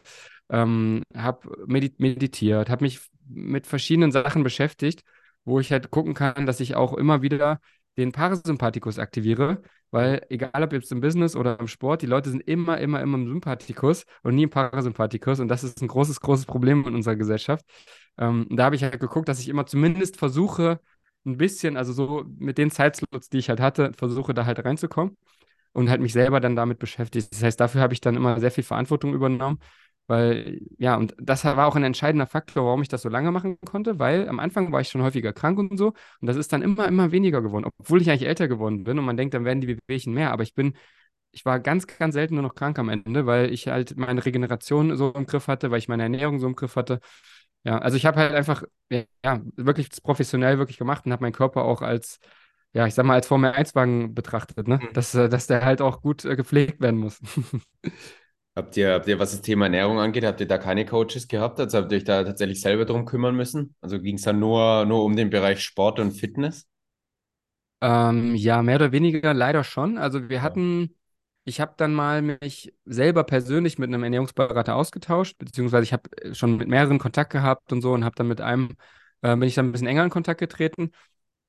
[0.50, 5.02] Ähm, habe meditiert, habe mich mit verschiedenen Sachen beschäftigt,
[5.44, 7.60] wo ich halt gucken kann, dass ich auch immer wieder
[7.96, 12.40] den Parasympathikus aktiviere, weil egal ob jetzt im Business oder im Sport, die Leute sind
[12.40, 16.46] immer, immer, immer im Sympathikus und nie im Parasympathikus und das ist ein großes, großes
[16.46, 17.64] Problem in unserer Gesellschaft.
[18.18, 20.80] Ähm, da habe ich halt geguckt, dass ich immer zumindest versuche,
[21.24, 25.16] ein bisschen, also so mit den Zeitslots, die ich halt hatte, versuche da halt reinzukommen
[25.72, 27.32] und halt mich selber dann damit beschäftigt.
[27.32, 29.58] Das heißt, dafür habe ich dann immer sehr viel Verantwortung übernommen,
[30.08, 33.58] weil, ja, und das war auch ein entscheidender Faktor, warum ich das so lange machen
[33.64, 35.88] konnte, weil am Anfang war ich schon häufiger krank und so
[36.20, 39.04] und das ist dann immer, immer weniger geworden, obwohl ich eigentlich älter geworden bin und
[39.04, 40.74] man denkt, dann werden die Wehwehchen mehr, aber ich bin
[41.34, 44.96] ich war ganz, ganz selten nur noch krank am Ende, weil ich halt meine Regeneration
[44.96, 47.00] so im Griff hatte, weil ich meine Ernährung so im Griff hatte
[47.64, 51.64] ja, also ich habe halt einfach, ja, wirklich professionell wirklich gemacht und habe meinen Körper
[51.64, 52.18] auch als,
[52.72, 54.78] ja, ich sag mal, als Formel-1-Wagen betrachtet, ne?
[54.82, 54.92] Mhm.
[54.94, 57.20] Dass, äh, dass der halt auch gut äh, gepflegt werden muss.
[58.54, 61.58] Habt ihr, habt ihr, was das Thema Ernährung angeht, habt ihr da keine Coaches gehabt?
[61.58, 63.74] Also habt ihr euch da tatsächlich selber drum kümmern müssen?
[63.80, 66.68] Also ging es dann nur, nur um den Bereich Sport und Fitness?
[67.80, 69.96] Ähm, ja, mehr oder weniger leider schon.
[69.96, 70.94] Also wir hatten
[71.44, 76.34] ich habe dann mal mich selber persönlich mit einem Ernährungsberater ausgetauscht, beziehungsweise ich habe äh,
[76.34, 78.76] schon mit mehreren Kontakt gehabt und so und habe dann mit einem,
[79.22, 80.92] äh, bin ich dann ein bisschen enger in Kontakt getreten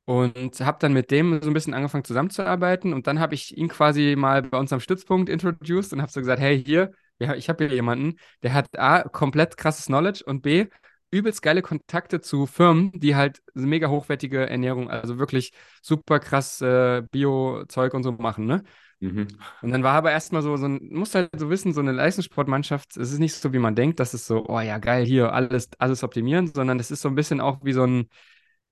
[0.05, 3.69] und habe dann mit dem so ein bisschen angefangen zusammenzuarbeiten und dann habe ich ihn
[3.69, 7.47] quasi mal bei uns am Stützpunkt introduced und habe so gesagt, hey, hier, ja, ich
[7.49, 10.67] habe hier jemanden, der hat A, komplett krasses Knowledge und B,
[11.11, 17.03] übelst geile Kontakte zu Firmen, die halt mega hochwertige Ernährung, also wirklich super krass äh,
[17.11, 18.63] Bio-Zeug und so machen, ne?
[18.99, 19.27] Mhm.
[19.61, 22.97] Und dann war aber erstmal so, so ein, muss halt so wissen, so eine Leistungssportmannschaft,
[22.97, 25.69] es ist nicht so, wie man denkt, dass es so, oh ja, geil, hier alles,
[25.77, 28.09] alles optimieren, sondern es ist so ein bisschen auch wie so ein,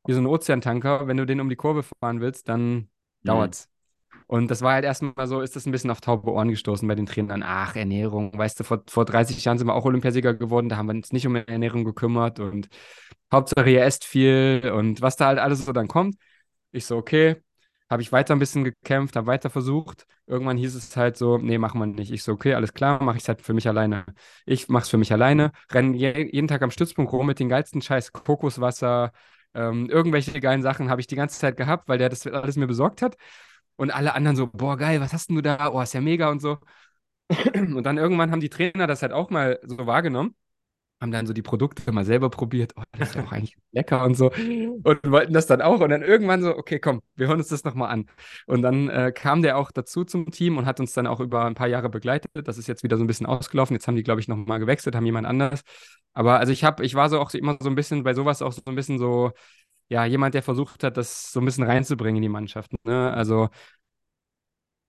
[0.05, 1.07] wie so ein Ozeantanker.
[1.07, 2.87] Wenn du den um die Kurve fahren willst, dann mhm.
[3.23, 3.71] dauert's.
[4.31, 6.95] Und das war halt erstmal so, ist das ein bisschen auf taube Ohren gestoßen bei
[6.95, 7.43] den Trainern.
[7.45, 10.87] Ach, Ernährung, weißt du, vor, vor 30 Jahren sind wir auch Olympiasieger geworden, da haben
[10.87, 12.69] wir uns nicht um Ernährung gekümmert und
[13.29, 16.15] Hauptsache ihr esst viel und was da halt alles so dann kommt.
[16.71, 17.41] Ich so, okay,
[17.91, 20.07] habe ich weiter ein bisschen gekämpft, habe weiter versucht.
[20.25, 22.11] Irgendwann hieß es halt so, nee, machen wir nicht.
[22.11, 24.05] Ich so, okay, alles klar, mache ich es halt für mich alleine.
[24.45, 27.49] Ich mache es für mich alleine, renne je, jeden Tag am Stützpunkt rum mit den
[27.49, 29.11] geilsten Scheiß Kokoswasser,
[29.53, 32.67] ähm, irgendwelche geilen Sachen habe ich die ganze Zeit gehabt, weil der das alles mir
[32.67, 33.17] besorgt hat.
[33.75, 35.69] Und alle anderen so, boah, geil, was hast denn du da?
[35.73, 36.59] Oh, ist ja mega und so.
[37.55, 40.35] Und dann irgendwann haben die Trainer das halt auch mal so wahrgenommen
[41.01, 42.73] haben dann so die Produkte mal selber probiert.
[42.77, 44.31] Oh, das ist ja auch eigentlich lecker und so.
[44.31, 45.81] Und wollten das dann auch.
[45.81, 48.05] Und dann irgendwann so, okay, komm, wir hören uns das nochmal an.
[48.45, 51.45] Und dann äh, kam der auch dazu zum Team und hat uns dann auch über
[51.45, 52.31] ein paar Jahre begleitet.
[52.45, 53.73] Das ist jetzt wieder so ein bisschen ausgelaufen.
[53.75, 55.61] Jetzt haben die, glaube ich, nochmal gewechselt, haben jemand anders.
[56.13, 58.51] Aber also ich habe, ich war so auch immer so ein bisschen bei sowas auch
[58.51, 59.31] so ein bisschen so,
[59.89, 62.71] ja, jemand, der versucht hat, das so ein bisschen reinzubringen in die Mannschaft.
[62.85, 63.11] Ne?
[63.11, 63.49] Also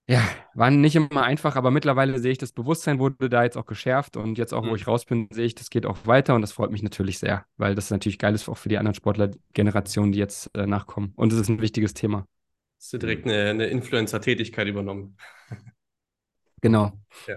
[0.08, 0.20] ja,
[0.54, 4.16] war nicht immer einfach, aber mittlerweile sehe ich, das Bewusstsein wurde da jetzt auch geschärft
[4.16, 4.76] und jetzt auch, wo mhm.
[4.76, 7.46] ich raus bin, sehe ich, das geht auch weiter und das freut mich natürlich sehr,
[7.56, 11.12] weil das natürlich geil ist auch für die anderen Sportlergenerationen, die jetzt äh, nachkommen.
[11.16, 12.26] Und es ist ein wichtiges Thema.
[12.78, 15.16] Hast du direkt eine, eine Influencer-Tätigkeit übernommen?
[16.64, 16.92] Genau.
[17.26, 17.36] Ja.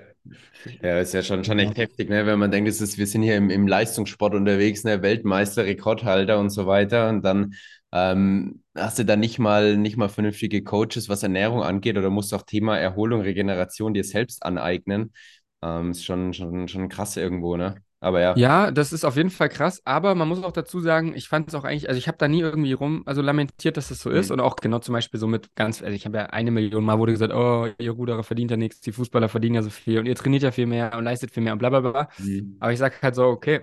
[0.83, 2.27] ja, ist ja schon, schon echt heftig, ne?
[2.27, 5.01] wenn man denkt, es ist, wir sind hier im, im Leistungssport unterwegs, ne?
[5.01, 7.55] Weltmeister, Rekordhalter und so weiter und dann
[7.95, 12.33] ähm, hast du da nicht mal, nicht mal vernünftige Coaches, was Ernährung angeht, oder musst
[12.33, 15.13] du auch Thema Erholung, Regeneration dir selbst aneignen?
[15.61, 17.75] Ähm, ist schon, schon, schon krass irgendwo, ne?
[18.01, 18.35] Aber ja.
[18.35, 21.47] Ja, das ist auf jeden Fall krass, aber man muss auch dazu sagen, ich fand
[21.47, 24.09] es auch eigentlich, also ich habe da nie irgendwie rum, also lamentiert, dass das so
[24.09, 24.17] mhm.
[24.17, 26.83] ist und auch genau zum Beispiel so mit ganz, also ich habe ja eine Million
[26.83, 29.99] Mal wurde gesagt, oh, ihr Ruderer verdient ja nichts, die Fußballer verdienen ja so viel
[29.99, 32.09] und ihr trainiert ja viel mehr und leistet viel mehr und bla bla bla.
[32.19, 32.57] Mhm.
[32.59, 33.61] Aber ich sage halt so, okay,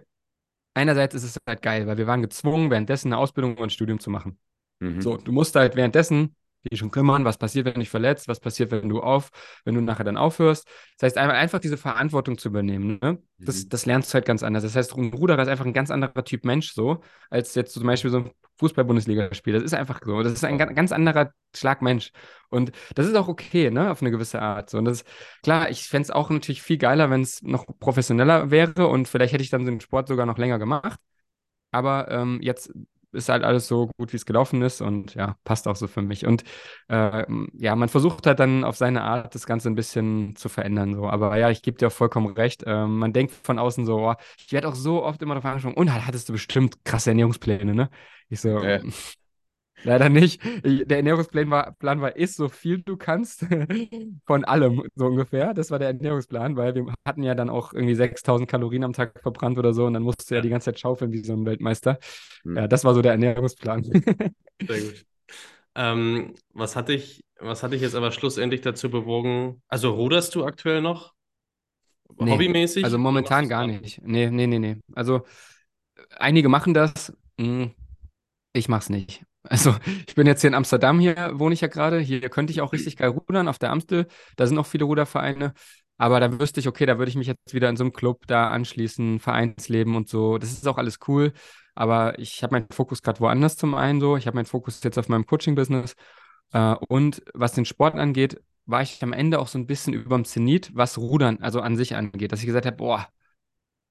[0.75, 4.01] einerseits ist es halt geil, weil wir waren gezwungen, währenddessen eine Ausbildung und ein Studium
[4.01, 4.39] zu machen.
[4.81, 5.01] Mhm.
[5.01, 6.35] So, du musst halt währenddessen
[6.71, 9.31] dich schon kümmern, was passiert, wenn du dich verletzt, was passiert, wenn du auf,
[9.65, 10.69] wenn du nachher dann aufhörst.
[10.99, 13.19] Das heißt, einfach diese Verantwortung zu übernehmen, ne?
[13.39, 13.69] das, mhm.
[13.71, 14.63] das lernst du halt ganz anders.
[14.63, 17.85] Das heißt, ein Ruderer ist einfach ein ganz anderer Typ Mensch so, als jetzt zum
[17.85, 19.55] Beispiel so ein Fußball-Bundesligaspiel.
[19.55, 20.23] Das ist einfach so.
[20.23, 22.13] Das ist ein ganz anderer Schlag Mensch.
[22.51, 24.71] Und das ist auch okay, ne, auf eine gewisse Art.
[24.71, 25.07] So, und das ist,
[25.43, 29.33] klar, ich fände es auch natürlich viel geiler, wenn es noch professioneller wäre und vielleicht
[29.33, 31.01] hätte ich dann den Sport sogar noch länger gemacht.
[31.71, 32.71] Aber ähm, jetzt
[33.13, 36.03] ist halt alles so gut, wie es gelaufen ist und ja, passt auch so für
[36.03, 36.27] mich.
[36.27, 36.45] Und
[36.89, 40.95] äh, ja, man versucht halt dann auf seine Art das Ganze ein bisschen zu verändern.
[40.95, 41.07] So.
[41.09, 42.63] Aber ja, ich gebe dir auch vollkommen recht.
[42.65, 45.77] Äh, man denkt von außen so, oh, ich werde auch so oft immer darauf angesprochen,
[45.77, 47.91] und hattest du bestimmt krasse Ernährungspläne, ne?
[48.29, 48.81] Ich so, ja.
[49.85, 50.41] Leider nicht.
[50.65, 53.47] Der Ernährungsplan war, Plan war, isst so viel du kannst
[54.27, 55.55] von allem, so ungefähr.
[55.55, 59.21] Das war der Ernährungsplan, weil wir hatten ja dann auch irgendwie 6000 Kalorien am Tag
[59.23, 61.99] verbrannt oder so und dann musste ja die ganze Zeit schaufeln wie so ein Weltmeister.
[62.45, 62.57] Hm.
[62.57, 63.85] Ja, das war so der Ernährungsplan.
[63.85, 64.03] Sehr
[64.69, 65.07] gut.
[65.75, 69.63] Ähm, was hat dich, was hat dich jetzt aber schlussendlich dazu bewogen?
[69.69, 71.15] Also ruderst du aktuell noch?
[72.19, 72.85] Nee, Hobbymäßig?
[72.85, 74.01] Also momentan gar nicht.
[74.03, 74.77] Nee, nee, nee, nee.
[74.95, 75.23] Also
[76.11, 77.13] einige machen das.
[77.39, 77.73] Hm,
[78.53, 79.25] ich mach's nicht.
[79.45, 79.75] Also,
[80.07, 81.99] ich bin jetzt hier in Amsterdam, hier wohne ich ja gerade.
[81.99, 84.07] Hier könnte ich auch richtig geil rudern auf der Amstel.
[84.37, 85.53] Da sind auch viele Rudervereine.
[85.99, 88.27] Aber da wüsste ich, okay, da würde ich mich jetzt wieder in so einem Club
[88.27, 90.39] da anschließen, Vereinsleben und so.
[90.39, 91.33] Das ist auch alles cool.
[91.75, 94.17] Aber ich habe meinen Fokus gerade woanders zum einen so.
[94.17, 95.95] Ich habe meinen Fokus jetzt auf meinem Coaching-Business.
[96.53, 100.25] Äh, und was den Sport angeht, war ich am Ende auch so ein bisschen überm
[100.25, 102.33] Zenit, was Rudern also an sich angeht.
[102.33, 103.09] Dass ich gesagt habe, boah,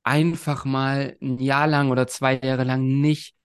[0.03, 3.35] einfach mal ein Jahr lang oder zwei Jahre lang nicht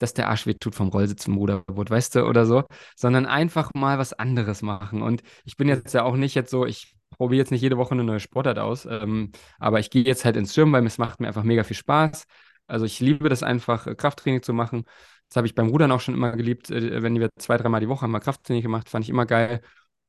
[0.00, 2.64] dass der Arsch wehtut vom Rollsitz im Ruderboot, weißt du, oder so,
[2.96, 5.02] sondern einfach mal was anderes machen.
[5.02, 7.92] Und ich bin jetzt ja auch nicht jetzt so, ich probiere jetzt nicht jede Woche
[7.92, 11.20] eine neue Sportart aus, ähm, aber ich gehe jetzt halt ins Schirm, weil es macht
[11.20, 12.24] mir einfach mega viel Spaß.
[12.66, 14.84] Also ich liebe das einfach, äh, Krafttraining zu machen.
[15.28, 16.70] Das habe ich beim Rudern auch schon immer geliebt.
[16.70, 19.60] Äh, wenn wir zwei, dreimal die Woche haben wir Krafttraining gemacht, fand ich immer geil.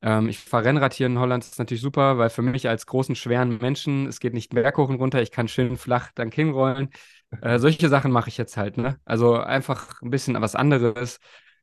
[0.02, 2.86] Ähm, ich fahre Rennrad hier in Holland, das ist natürlich super, weil für mich als
[2.86, 6.90] großen, schweren Menschen, es geht nicht berghoch und runter, ich kann schön flach dann hinrollen.
[7.40, 8.98] Äh, solche Sachen mache ich jetzt halt, ne?
[9.04, 11.18] Also einfach ein bisschen was anderes.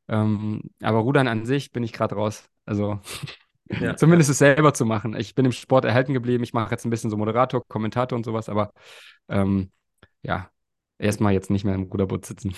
[0.08, 2.48] Ähm, aber Rudern an sich bin ich gerade raus.
[2.66, 3.00] Also
[3.68, 5.14] ja, zumindest es selber zu machen.
[5.16, 6.42] Ich bin im Sport erhalten geblieben.
[6.42, 8.72] Ich mache jetzt ein bisschen so Moderator, Kommentator und sowas, aber
[9.28, 9.70] ähm,
[10.22, 10.50] ja,
[10.98, 12.54] erstmal jetzt nicht mehr im Ruderboot sitzen.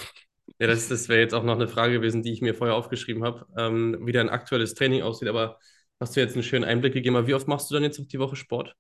[0.59, 3.25] Ja, das, das wäre jetzt auch noch eine Frage gewesen, die ich mir vorher aufgeschrieben
[3.25, 5.29] habe, ähm, wie dein aktuelles Training aussieht.
[5.29, 5.59] Aber
[6.01, 7.17] hast du jetzt einen schönen Einblick gegeben.
[7.17, 8.75] Aber wie oft machst du dann jetzt auf die Woche Sport?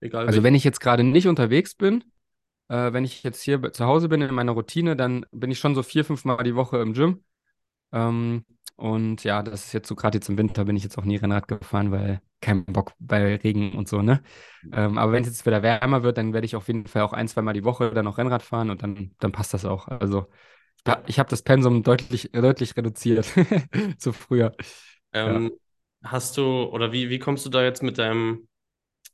[0.00, 0.26] Egal.
[0.26, 0.44] Also, welchen.
[0.44, 2.04] wenn ich jetzt gerade nicht unterwegs bin,
[2.70, 5.74] äh, wenn ich jetzt hier zu Hause bin in meiner Routine, dann bin ich schon
[5.74, 7.24] so vier, fünf Mal die Woche im Gym.
[7.92, 8.44] Ähm,
[8.76, 11.16] und ja, das ist jetzt so, gerade jetzt im Winter bin ich jetzt auch nie
[11.16, 14.22] Rennrad gefahren, weil kein Bock bei Regen und so, ne?
[14.72, 17.12] Ähm, aber wenn es jetzt wieder wärmer wird, dann werde ich auf jeden Fall auch
[17.12, 19.88] ein, zwei Mal die Woche dann noch Rennrad fahren und dann, dann passt das auch.
[19.88, 20.28] Also
[21.06, 23.30] ich habe das Pensum deutlich, deutlich reduziert
[23.98, 24.54] zu früher.
[25.12, 25.50] Ähm,
[26.02, 26.10] ja.
[26.10, 28.48] Hast du, oder wie, wie kommst du da jetzt mit deinem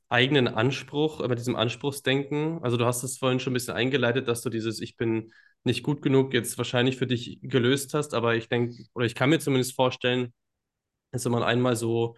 [0.08, 2.62] eigenen Anspruch, mit diesem Anspruchsdenken?
[2.62, 5.32] Also du hast es vorhin schon ein bisschen eingeleitet, dass du dieses Ich bin
[5.64, 9.30] nicht gut genug jetzt wahrscheinlich für dich gelöst hast, aber ich denke, oder ich kann
[9.30, 10.32] mir zumindest vorstellen,
[11.12, 12.16] dass wenn man einmal so,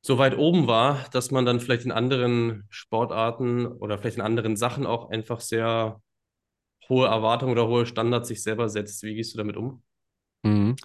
[0.00, 4.56] so weit oben war, dass man dann vielleicht in anderen Sportarten oder vielleicht in anderen
[4.56, 6.00] Sachen auch einfach sehr
[6.88, 9.02] hohe Erwartungen oder hohe Standards sich selber setzt.
[9.02, 9.82] Wie gehst du damit um?
[10.42, 10.76] Mhm.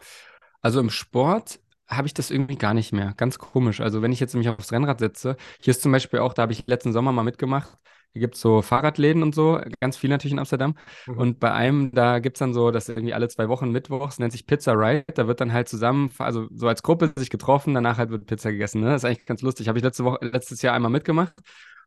[0.61, 3.13] Also im Sport habe ich das irgendwie gar nicht mehr.
[3.17, 3.81] Ganz komisch.
[3.81, 6.53] Also wenn ich jetzt mich aufs Rennrad setze, hier ist zum Beispiel auch, da habe
[6.53, 7.77] ich letzten Sommer mal mitgemacht.
[8.13, 10.75] Hier gibt es so Fahrradläden und so, ganz viel natürlich in Amsterdam.
[11.07, 11.17] Mhm.
[11.17, 14.31] Und bei einem, da gibt es dann so, das irgendwie alle zwei Wochen Mittwochs, nennt
[14.31, 15.05] sich Pizza Ride.
[15.15, 18.51] Da wird dann halt zusammen, also so als Gruppe sich getroffen, danach halt wird Pizza
[18.51, 18.81] gegessen.
[18.81, 18.87] Ne?
[18.91, 19.67] Das ist eigentlich ganz lustig.
[19.67, 21.33] Habe ich letzte Woche, letztes Jahr einmal mitgemacht.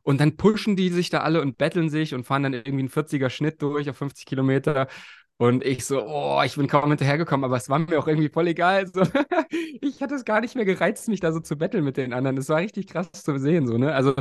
[0.03, 2.89] Und dann pushen die sich da alle und betteln sich und fahren dann irgendwie einen
[2.89, 4.89] 40er Schnitt durch auf 50 Kilometer.
[5.39, 8.49] Und ich so, oh, ich bin kaum hinterhergekommen, aber es war mir auch irgendwie voll
[8.49, 8.87] egal.
[8.87, 9.03] So.
[9.83, 12.37] ich hatte es gar nicht mehr gereizt, mich da so zu betteln mit den anderen.
[12.37, 13.95] Das war richtig krass zu sehen, so, ne?
[13.95, 14.15] Also,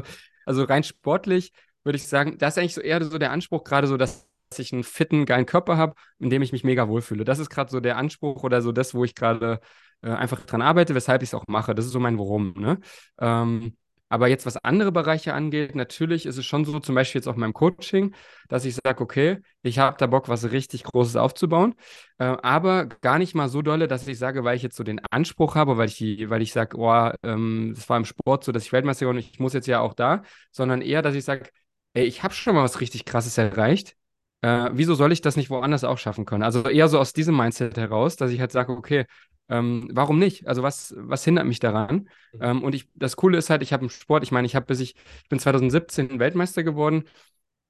[0.45, 3.87] also rein sportlich würde ich sagen, das ist eigentlich so eher so der Anspruch, gerade
[3.87, 7.23] so, dass ich einen fitten, geilen Körper habe, in dem ich mich mega wohlfühle.
[7.23, 9.59] Das ist gerade so der Anspruch oder so das, wo ich gerade
[10.01, 11.75] äh, einfach dran arbeite, weshalb ich es auch mache.
[11.75, 12.79] Das ist so mein Warum, ne?
[13.19, 13.75] Ähm,
[14.09, 17.33] aber jetzt, was andere Bereiche angeht, natürlich ist es schon so, zum Beispiel jetzt auch
[17.33, 18.13] in meinem Coaching,
[18.47, 21.75] dass ich sage, okay, ich habe da Bock, was richtig Großes aufzubauen,
[22.19, 25.01] äh, aber gar nicht mal so dolle, dass ich sage, weil ich jetzt so den
[25.11, 28.63] Anspruch habe, weil ich, weil ich sage, oh, ähm, das war im Sport so, dass
[28.63, 31.49] ich Weltmeister bin, ich muss jetzt ja auch da, sondern eher, dass ich sage,
[31.93, 33.95] ey, ich habe schon mal was richtig Krasses erreicht.
[34.41, 36.43] Äh, wieso soll ich das nicht woanders auch schaffen können?
[36.43, 39.05] Also eher so aus diesem Mindset heraus, dass ich halt sage, okay,
[39.49, 40.47] ähm, warum nicht?
[40.47, 42.09] Also was, was hindert mich daran?
[42.33, 42.39] Mhm.
[42.41, 44.65] Ähm, und ich, das Coole ist halt, ich habe im Sport, ich meine, ich habe
[44.65, 47.03] bis ich, ich bin 2017 Weltmeister geworden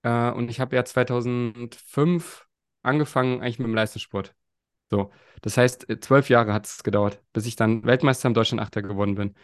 [0.03, 2.47] äh, und ich habe ja 2005
[2.83, 4.33] angefangen eigentlich mit dem Leistungssport.
[4.89, 5.11] So,
[5.41, 8.81] das heißt, äh, zwölf Jahre hat es gedauert, bis ich dann Weltmeister im Deutschland Achter
[8.81, 9.35] geworden bin.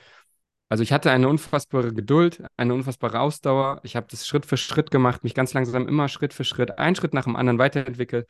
[0.69, 3.81] Also ich hatte eine unfassbare Geduld, eine unfassbare Ausdauer.
[3.83, 6.95] Ich habe das Schritt für Schritt gemacht, mich ganz langsam immer Schritt für Schritt, einen
[6.95, 8.25] Schritt nach dem anderen weiterentwickelt.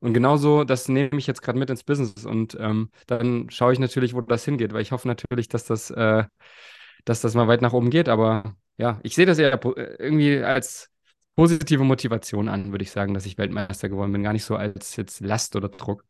[0.00, 3.78] Und genauso, das nehme ich jetzt gerade mit ins Business und ähm, dann schaue ich
[3.78, 6.24] natürlich, wo das hingeht, weil ich hoffe natürlich, dass das, äh,
[7.04, 8.08] dass das mal weit nach oben geht.
[8.08, 9.58] Aber ja, ich sehe das ja
[9.98, 10.88] irgendwie als
[11.36, 14.22] positive Motivation an, würde ich sagen, dass ich Weltmeister geworden bin.
[14.22, 16.04] Gar nicht so als jetzt Last oder Druck.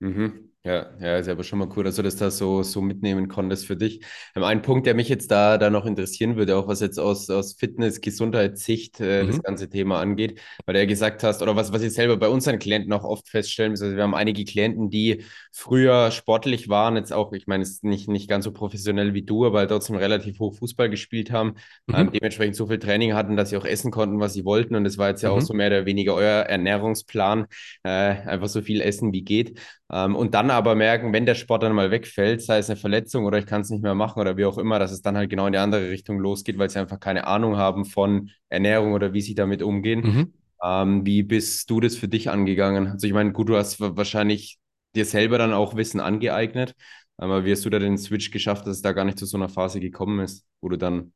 [0.00, 0.50] Mhm.
[0.62, 3.64] Ja, ja, ist aber schon mal cool, dass du das da so, so mitnehmen konntest
[3.66, 4.04] für dich.
[4.36, 7.30] Ähm, ein Punkt, der mich jetzt da, da noch interessieren würde, auch was jetzt aus,
[7.30, 9.40] aus Fitness, Gesundheitssicht äh, das Mhm.
[9.40, 12.58] ganze Thema angeht, weil du ja gesagt hast, oder was, was ich selber bei unseren
[12.58, 17.32] Klienten auch oft feststellen, also wir haben einige Klienten, die früher sportlich waren, jetzt auch,
[17.32, 20.56] ich meine, es ist nicht, nicht ganz so professionell wie du, aber trotzdem relativ hoch
[20.58, 21.54] Fußball gespielt haben,
[21.90, 22.12] ähm, Mhm.
[22.12, 24.74] dementsprechend so viel Training hatten, dass sie auch essen konnten, was sie wollten.
[24.76, 25.40] Und das war jetzt ja auch Mhm.
[25.40, 27.46] so mehr oder weniger euer Ernährungsplan,
[27.82, 29.58] äh, einfach so viel essen wie geht.
[29.92, 33.24] Ähm, und dann aber merken, wenn der Sport dann mal wegfällt, sei es eine Verletzung
[33.24, 35.30] oder ich kann es nicht mehr machen oder wie auch immer, dass es dann halt
[35.30, 39.12] genau in die andere Richtung losgeht, weil sie einfach keine Ahnung haben von Ernährung oder
[39.12, 40.00] wie sie damit umgehen.
[40.00, 40.32] Mhm.
[40.62, 42.88] Ähm, wie bist du das für dich angegangen?
[42.88, 44.58] Also ich meine, gut, du hast wahrscheinlich
[44.94, 46.74] dir selber dann auch Wissen angeeignet,
[47.16, 49.36] aber wie hast du da den Switch geschafft, dass es da gar nicht zu so
[49.36, 51.12] einer Phase gekommen ist, wo du dann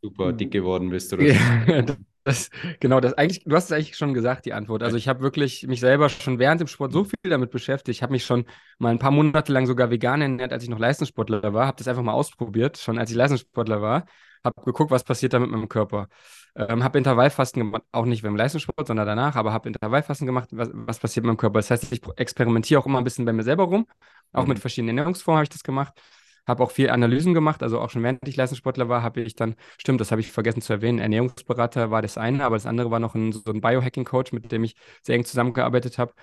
[0.00, 1.34] super dick geworden bist oder so?
[2.28, 4.82] Das, genau, das eigentlich, du hast es eigentlich schon gesagt, die Antwort.
[4.82, 7.96] Also ich habe wirklich mich selber schon während dem Sport so viel damit beschäftigt.
[7.96, 8.44] Ich habe mich schon
[8.78, 11.66] mal ein paar Monate lang sogar vegan ernährt, als ich noch Leistungssportler war.
[11.66, 14.04] Habe das einfach mal ausprobiert, schon als ich Leistungssportler war.
[14.44, 16.08] Habe geguckt, was passiert da mit meinem Körper.
[16.54, 20.70] Ähm, habe Intervallfasten gemacht, auch nicht beim Leistungssport, sondern danach, aber habe Intervallfasten gemacht, was,
[20.72, 21.58] was passiert mit meinem Körper.
[21.60, 23.86] Das heißt, ich experimentiere auch immer ein bisschen bei mir selber rum.
[24.32, 24.48] Auch Mhm.
[24.48, 26.00] mit verschiedenen Ernährungsformen habe ich das gemacht.
[26.48, 29.54] Habe auch viel Analysen gemacht, also auch schon während ich Leistungssportler war, habe ich dann,
[29.78, 33.00] stimmt, das habe ich vergessen zu erwähnen, Ernährungsberater war das eine, aber das andere war
[33.00, 36.14] noch ein, so ein Biohacking-Coach, mit dem ich sehr eng zusammengearbeitet habe,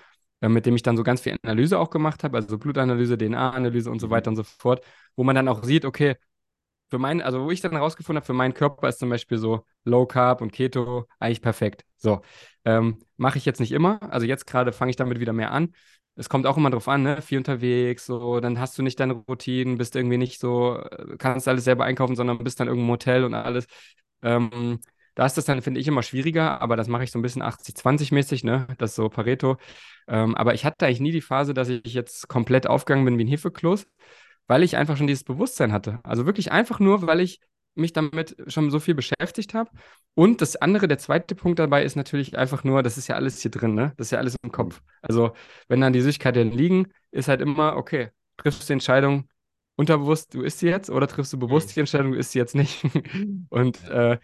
[0.42, 3.90] äh, mit dem ich dann so ganz viel Analyse auch gemacht habe, also Blutanalyse, DNA-Analyse
[3.90, 4.84] und so weiter und so fort,
[5.16, 6.16] wo man dann auch sieht, okay,
[6.88, 9.64] für meinen, also wo ich dann herausgefunden habe, für meinen Körper ist zum Beispiel so
[9.84, 11.84] Low Carb und Keto eigentlich perfekt.
[11.96, 12.20] So,
[12.64, 13.98] ähm, mache ich jetzt nicht immer.
[14.12, 15.74] Also jetzt gerade fange ich damit wieder mehr an.
[16.16, 17.20] Es kommt auch immer drauf an, ne?
[17.22, 21.46] Viel unterwegs, so, dann hast du nicht deine Routinen, bist irgendwie nicht so, äh, kannst
[21.48, 23.66] alles selber einkaufen, sondern bist dann irgendwo im Hotel und alles.
[24.22, 24.80] Ähm,
[25.14, 27.42] da ist das dann, finde ich, immer schwieriger, aber das mache ich so ein bisschen
[27.42, 28.66] 80-20-mäßig, ne?
[28.78, 29.56] Das ist so Pareto.
[30.08, 33.24] Ähm, aber ich hatte eigentlich nie die Phase, dass ich jetzt komplett aufgegangen bin wie
[33.24, 33.86] ein Hefekloß
[34.48, 35.98] weil ich einfach schon dieses Bewusstsein hatte.
[36.04, 37.40] Also wirklich einfach nur, weil ich
[37.76, 39.70] mich damit schon so viel beschäftigt habe.
[40.14, 43.40] Und das andere, der zweite Punkt dabei ist natürlich einfach nur, das ist ja alles
[43.40, 43.92] hier drin, ne?
[43.96, 44.82] Das ist ja alles im Kopf.
[45.02, 45.32] Also,
[45.68, 49.28] wenn dann die Süßigkeiten liegen, ist halt immer, okay, triffst du die Entscheidung
[49.76, 52.54] unterbewusst, du isst sie jetzt, oder triffst du bewusst die Entscheidung, du isst sie jetzt
[52.54, 52.82] nicht.
[53.50, 54.18] Und äh,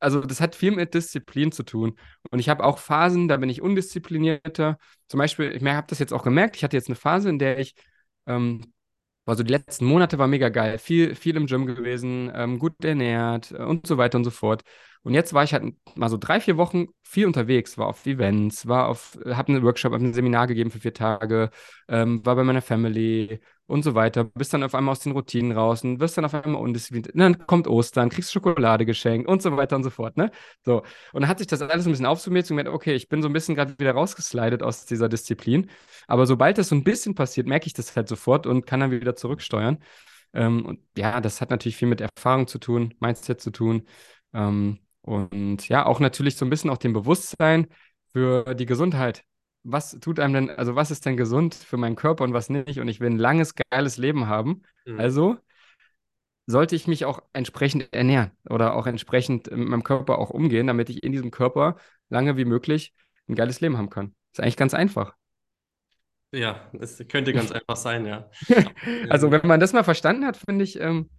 [0.00, 1.98] also das hat viel mit Disziplin zu tun.
[2.30, 4.78] Und ich habe auch Phasen, da bin ich undisziplinierter.
[5.08, 7.58] Zum Beispiel, ich habe das jetzt auch gemerkt, ich hatte jetzt eine Phase, in der
[7.58, 7.74] ich
[8.26, 8.72] ähm,
[9.28, 10.78] also die letzten Monate war mega geil.
[10.78, 14.62] Viel, viel im Gym gewesen, ähm, gut ernährt äh, und so weiter und so fort.
[15.02, 18.66] Und jetzt war ich halt mal so drei, vier Wochen viel unterwegs, war auf Events,
[18.66, 21.50] war auf, habe einen Workshop, habe ein Seminar gegeben für vier Tage,
[21.88, 24.24] ähm, war bei meiner Family und so weiter.
[24.24, 27.12] Bist dann auf einmal aus den Routinen raus und wirst dann auf einmal undiszipliniert.
[27.14, 30.30] Dann kommt Ostern, kriegst Schokolade geschenkt und so weiter und so fort, ne?
[30.64, 30.78] So.
[31.12, 33.28] Und dann hat sich das alles ein bisschen aufsummiert und gemerkt, okay, ich bin so
[33.28, 35.70] ein bisschen gerade wieder rausgeslidet aus dieser Disziplin.
[36.08, 38.90] Aber sobald das so ein bisschen passiert, merke ich das halt sofort und kann dann
[38.90, 39.78] wieder zurücksteuern.
[40.32, 43.86] Ähm, und ja, das hat natürlich viel mit Erfahrung zu tun, Mindset zu tun.
[44.32, 47.66] Ähm, und ja, auch natürlich so ein bisschen auch dem Bewusstsein
[48.12, 49.24] für die Gesundheit.
[49.64, 52.78] Was tut einem denn, also was ist denn gesund für meinen Körper und was nicht?
[52.78, 54.62] Und ich will ein langes, geiles Leben haben.
[54.86, 54.98] Mhm.
[55.00, 55.38] Also
[56.46, 60.88] sollte ich mich auch entsprechend ernähren oder auch entsprechend mit meinem Körper auch umgehen, damit
[60.88, 61.76] ich in diesem Körper
[62.08, 62.94] lange wie möglich
[63.28, 64.14] ein geiles Leben haben kann.
[64.32, 65.14] Ist eigentlich ganz einfach.
[66.32, 68.30] Ja, es könnte ganz einfach sein, ja.
[69.10, 71.10] Also, wenn man das mal verstanden hat, finde ich, ähm,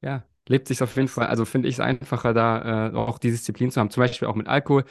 [0.00, 3.30] ja, lebt sich auf jeden Fall, also finde ich es einfacher, da äh, auch die
[3.30, 3.90] Disziplin zu haben.
[3.90, 4.84] Zum Beispiel auch mit Alkohol.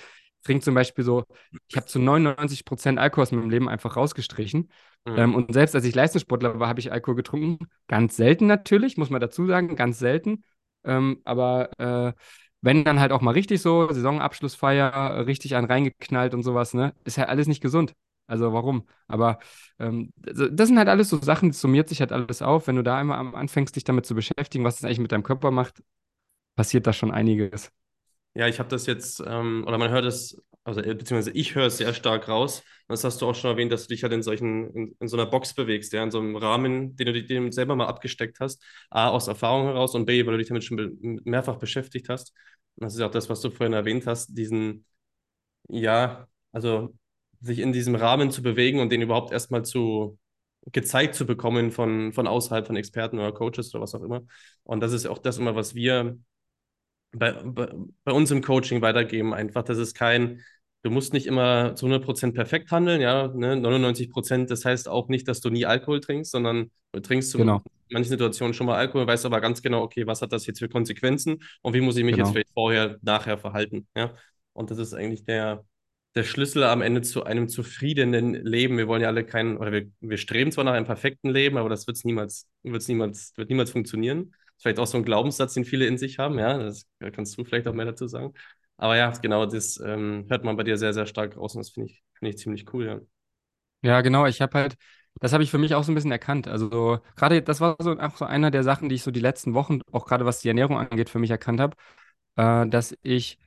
[0.48, 1.26] Ich trinke zum Beispiel so,
[1.68, 4.70] ich habe zu 99 Prozent Alkohol aus meinem Leben einfach rausgestrichen.
[5.06, 5.18] Mhm.
[5.18, 7.68] Ähm, und selbst als ich Leistungssportler war, habe ich Alkohol getrunken.
[7.88, 10.44] Ganz selten natürlich, muss man dazu sagen, ganz selten.
[10.86, 12.14] Ähm, aber äh,
[12.62, 17.18] wenn dann halt auch mal richtig so, Saisonabschlussfeier, richtig einen reingeknallt und sowas, ne, ist
[17.18, 17.94] ja alles nicht gesund.
[18.28, 18.88] Also warum?
[19.08, 19.40] Aber
[19.80, 22.68] ähm, das das sind halt alles so Sachen, das summiert sich halt alles auf.
[22.68, 25.52] Wenn du da einmal anfängst, dich damit zu beschäftigen, was das eigentlich mit deinem Körper
[25.52, 25.84] macht,
[26.56, 27.72] passiert da schon einiges.
[28.38, 31.65] Ja, ich habe das jetzt, ähm, oder man hört es, also äh, beziehungsweise ich höre
[31.67, 32.63] es sehr stark raus.
[32.88, 35.17] Das hast du auch schon erwähnt, dass du dich halt in solchen, in, in so
[35.17, 38.63] einer Box bewegst, ja, in so einem Rahmen, den du dir selber mal abgesteckt hast.
[38.91, 40.91] A, aus Erfahrung heraus und B, weil du dich damit schon be
[41.26, 42.34] mehrfach beschäftigt hast.
[42.76, 44.86] Und das ist auch das, was du vorhin erwähnt hast, diesen,
[45.69, 46.93] ja, also
[47.41, 50.19] sich in diesem Rahmen zu bewegen und den überhaupt erstmal zu
[50.71, 54.21] gezeigt zu bekommen von, von außerhalb von Experten oder Coaches oder was auch immer.
[54.63, 56.17] Und das ist auch das immer, was wir
[57.12, 57.70] bei, bei,
[58.04, 59.34] bei uns im Coaching weitergeben.
[59.34, 60.41] Einfach, das ist kein,
[60.84, 63.56] du musst nicht immer zu 100% perfekt handeln, ja, ne?
[63.56, 67.62] 99%, das heißt auch nicht, dass du nie Alkohol trinkst, sondern du trinkst zu Genau,
[67.89, 70.70] manchen Situationen schon mal Alkohol, weißt aber ganz genau, okay, was hat das jetzt für
[70.70, 72.34] Konsequenzen und wie muss ich mich jetzt genau.
[72.34, 74.13] vielleicht vorher, nachher verhalten, ja.
[74.54, 75.63] Und das ist eigentlich der,
[76.15, 78.78] der Schlüssel am Ende zu einem zufriedenen Leben.
[78.78, 81.70] Wir wollen ja alle keinen, oder wir, wir streben zwar nach einem perfekten Leben, aber
[81.70, 84.34] das wird's niemals, wird's niemals, wird niemals funktionieren.
[84.58, 86.58] Ist vielleicht auch so ein Glaubenssatz, den viele in sich haben, ja.
[86.58, 88.34] Das kannst du vielleicht auch mehr dazu sagen.
[88.78, 91.70] Aber ja, genau, das ähm, hört man bei dir sehr, sehr stark raus und das
[91.72, 93.00] finde ich, finde ich ziemlich cool, ja.
[93.84, 94.26] Ja, genau.
[94.26, 94.76] Ich habe halt,
[95.20, 96.48] das habe ich für mich auch so ein bisschen erkannt.
[96.48, 99.20] Also so, gerade das war so auch so einer der Sachen, die ich so die
[99.20, 101.76] letzten Wochen, auch gerade was die Ernährung angeht, für mich erkannt habe,
[102.38, 103.39] äh, dass ich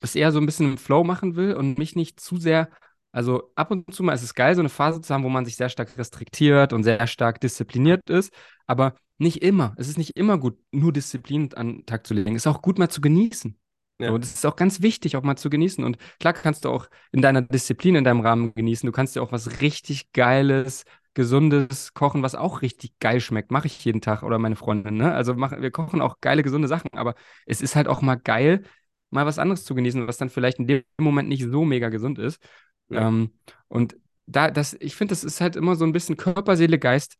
[0.00, 2.68] es eher so ein bisschen im Flow machen will und mich nicht zu sehr,
[3.12, 5.44] also ab und zu mal ist es geil, so eine Phase zu haben, wo man
[5.44, 8.32] sich sehr stark restriktiert und sehr stark diszipliniert ist,
[8.66, 9.74] aber nicht immer.
[9.76, 12.34] Es ist nicht immer gut, nur Disziplin an den Tag zu legen.
[12.34, 13.56] Es ist auch gut, mal zu genießen.
[14.00, 14.10] Ja.
[14.10, 15.82] So, das ist auch ganz wichtig, auch mal zu genießen.
[15.84, 18.86] Und klar kannst du auch in deiner Disziplin, in deinem Rahmen genießen.
[18.86, 23.50] Du kannst dir auch was richtig Geiles, Gesundes kochen, was auch richtig geil schmeckt.
[23.50, 24.96] Mache ich jeden Tag oder meine Freundin.
[24.96, 25.12] Ne?
[25.12, 26.90] Also mach, wir kochen auch geile, gesunde Sachen.
[26.92, 28.62] Aber es ist halt auch mal geil,
[29.10, 32.20] mal was anderes zu genießen, was dann vielleicht in dem Moment nicht so mega gesund
[32.20, 32.40] ist.
[32.88, 33.08] Ja.
[33.08, 33.32] Ähm,
[33.66, 37.16] und da, das, ich finde, das ist halt immer so ein bisschen Körper, Seele, Geist.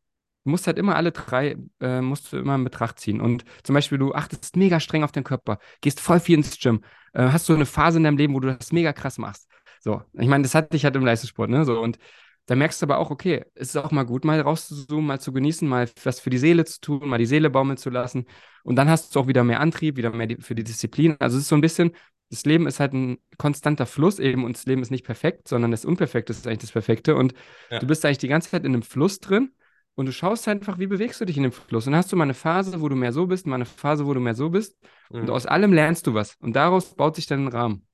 [0.48, 3.20] Du musst halt immer alle drei, äh, musst du immer in Betracht ziehen.
[3.20, 6.80] Und zum Beispiel, du achtest mega streng auf den Körper, gehst voll viel ins Gym,
[7.12, 9.46] äh, hast so eine Phase in deinem Leben, wo du das mega krass machst.
[9.80, 11.66] So, ich meine, das hatte ich halt im Leistungssport, ne?
[11.66, 11.98] So, und
[12.46, 15.34] da merkst du aber auch, okay, es ist auch mal gut, mal rauszuzoomen, mal zu
[15.34, 18.24] genießen, mal was für die Seele zu tun, mal die Seele baumeln zu lassen.
[18.62, 21.14] Und dann hast du auch wieder mehr Antrieb, wieder mehr für die Disziplin.
[21.18, 21.90] Also es ist so ein bisschen,
[22.30, 25.72] das Leben ist halt ein konstanter Fluss eben und das Leben ist nicht perfekt, sondern
[25.72, 27.16] das Unperfekte ist eigentlich das Perfekte.
[27.16, 27.34] Und
[27.70, 27.80] Ja.
[27.80, 29.52] du bist eigentlich die ganze Zeit in einem Fluss drin
[29.98, 31.86] und du schaust einfach, wie bewegst du dich in dem Fluss.
[31.86, 34.06] Und dann hast du mal eine Phase, wo du mehr so bist, mal eine Phase,
[34.06, 34.78] wo du mehr so bist.
[35.10, 35.30] Und Mhm.
[35.30, 36.36] aus allem lernst du was.
[36.40, 37.86] Und daraus baut sich dann ein Rahmen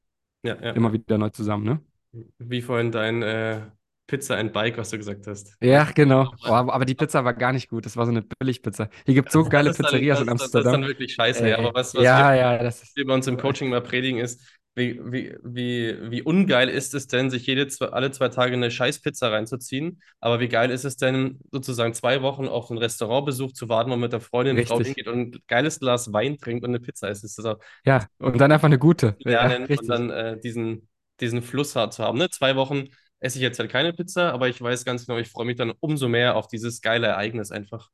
[0.42, 0.70] Ja, ja.
[0.72, 1.80] immer wieder neu zusammen, ne?
[2.38, 3.62] Wie vorhin dein äh,
[4.06, 5.56] Pizza and Bike, was du gesagt hast.
[5.60, 6.30] Ja, genau.
[6.44, 7.86] Oh, aber die Pizza war gar nicht gut.
[7.86, 8.88] Das war so eine Billigpizza.
[9.06, 10.86] Hier gibt es so geile dann, Pizzerias das, in das, das ist dann Amsterdam.
[10.86, 11.48] wirklich scheiße.
[11.48, 11.56] ja.
[11.56, 13.80] Ey, Aber was, was ja, wir, ja, das ist wir bei uns im Coaching mal
[13.80, 14.40] predigen ist,
[14.74, 18.70] wie, wie, wie, wie ungeil ist es denn, sich jede zwei, alle zwei Tage eine
[18.70, 20.02] Scheißpizza reinzuziehen?
[20.20, 23.94] Aber wie geil ist es denn, sozusagen zwei Wochen auf einen Restaurantbesuch zu warten, wo
[23.94, 24.88] man mit der Freundin, richtig.
[24.88, 27.24] hingeht und ein geiles Glas Wein trinkt und eine Pizza isst?
[27.24, 29.16] Das ist auch Ja, und dann einfach eine gute.
[29.18, 29.88] Ja, lernen und richtig.
[29.88, 30.88] dann äh, diesen,
[31.20, 32.18] diesen Fluss hart zu haben.
[32.18, 32.30] Ne?
[32.30, 32.88] Zwei Wochen
[33.20, 35.72] esse ich jetzt halt keine Pizza, aber ich weiß ganz genau, ich freue mich dann
[35.80, 37.90] umso mehr auf dieses geile Ereignis einfach.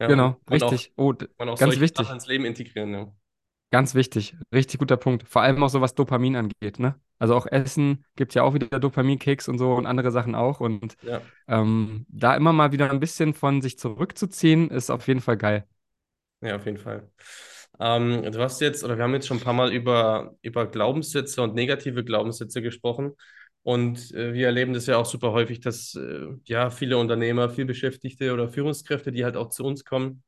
[0.00, 0.92] Ja, und, Genau, und auch, richtig.
[0.96, 2.06] Oh, und auch ganz solche wichtig.
[2.06, 2.92] Sachen ins Leben integrieren.
[2.94, 3.14] Ja.
[3.70, 4.36] Ganz wichtig.
[4.52, 5.28] Richtig guter Punkt.
[5.28, 6.94] Vor allem auch so, was Dopamin angeht, ne?
[7.18, 10.60] Also auch Essen gibt es ja auch wieder Dopaminkicks und so und andere Sachen auch.
[10.60, 11.30] Und Ja.
[11.48, 15.66] ähm, da immer mal wieder ein bisschen von sich zurückzuziehen, ist auf jeden Fall geil.
[16.40, 17.10] Ja, auf jeden Fall.
[17.80, 21.42] Ähm, du hast jetzt, oder wir haben jetzt schon ein paar Mal über, über Glaubenssätze
[21.42, 23.12] und negative Glaubenssätze gesprochen.
[23.62, 27.64] Und äh, wir erleben das ja auch super häufig, dass äh, ja viele Unternehmer, viel
[27.64, 30.22] Beschäftigte oder Führungskräfte, die halt auch zu uns kommen,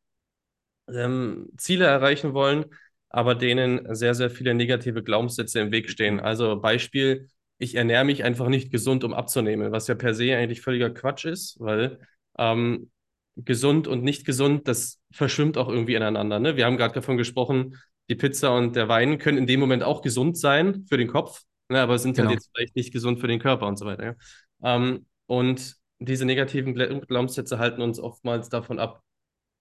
[0.88, 2.66] ähm, Ziele erreichen wollen,
[3.08, 6.20] aber denen sehr, sehr viele negative Glaubenssätze im Weg stehen.
[6.20, 10.60] Also Beispiel, ich ernähre mich einfach nicht gesund, um abzunehmen, was ja per se eigentlich
[10.60, 11.98] völliger Quatsch ist, weil
[12.38, 12.90] ähm,
[13.36, 16.38] gesund und nicht gesund, das verschwimmt auch irgendwie ineinander.
[16.38, 16.56] Ne?
[16.56, 17.76] Wir haben gerade davon gesprochen,
[18.08, 21.42] die Pizza und der Wein können in dem Moment auch gesund sein für den Kopf,
[21.68, 21.80] ne?
[21.80, 22.34] aber sind halt Genau.
[22.34, 24.04] jetzt vielleicht nicht gesund für den Körper und so weiter.
[24.04, 24.76] Ja?
[24.76, 29.02] Ähm, und diese negativen Gla- Glaubenssätze halten uns oftmals davon ab,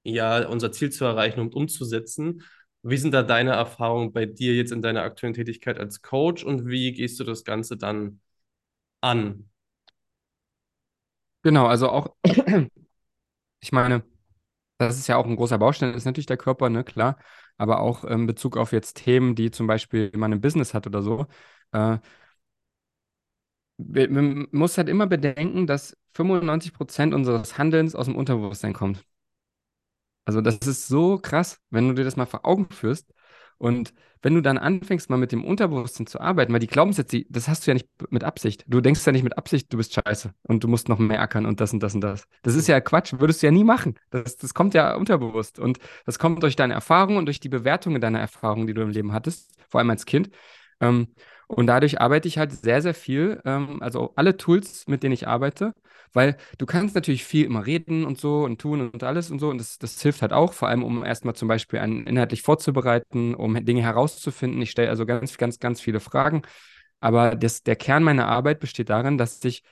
[0.03, 2.43] ja, unser Ziel zu erreichen und umzusetzen.
[2.87, 6.67] Wie sind da deine Erfahrungen bei dir jetzt in deiner aktuellen Tätigkeit als Coach und
[6.67, 8.21] wie gehst du das Ganze dann
[9.01, 9.49] an?
[11.43, 12.15] Genau, also auch,
[13.61, 14.03] ich meine,
[14.79, 17.19] das ist ja auch ein großer Baustein, ist natürlich der Körper, ne, klar,
[17.57, 21.03] aber auch in Bezug auf jetzt Themen, die zum Beispiel man im Business hat oder
[21.03, 21.27] so.
[21.73, 21.99] Äh,
[23.77, 29.05] man muss halt immer bedenken, dass 95% unseres Handelns aus dem Unterbewusstsein kommt.
[30.25, 33.13] Also das ist so krass, wenn du dir das mal vor Augen führst.
[33.57, 37.47] Und wenn du dann anfängst, mal mit dem Unterbewusstsein zu arbeiten, weil die Glaubenssätze, das
[37.47, 38.65] hast du ja nicht mit Absicht.
[38.67, 41.45] Du denkst ja nicht mit Absicht, du bist scheiße und du musst noch mehr ackern
[41.45, 42.27] und das und das und das.
[42.41, 43.99] Das ist ja Quatsch, würdest du ja nie machen.
[44.09, 45.59] Das, das kommt ja unterbewusst.
[45.59, 48.89] Und das kommt durch deine Erfahrungen und durch die Bewertungen deiner Erfahrungen, die du im
[48.89, 50.29] Leben hattest, vor allem als Kind.
[50.81, 51.07] Ähm,
[51.47, 53.41] und dadurch arbeite ich halt sehr, sehr viel.
[53.45, 55.73] Ähm, also alle Tools, mit denen ich arbeite,
[56.13, 59.49] weil du kannst natürlich viel immer reden und so und tun und alles und so.
[59.49, 63.35] Und das, das hilft halt auch, vor allem um erstmal zum Beispiel einen inhaltlich vorzubereiten,
[63.35, 64.61] um Dinge herauszufinden.
[64.61, 66.41] Ich stelle also ganz, ganz, ganz viele Fragen.
[66.99, 69.63] Aber das, der Kern meiner Arbeit besteht darin, dass ich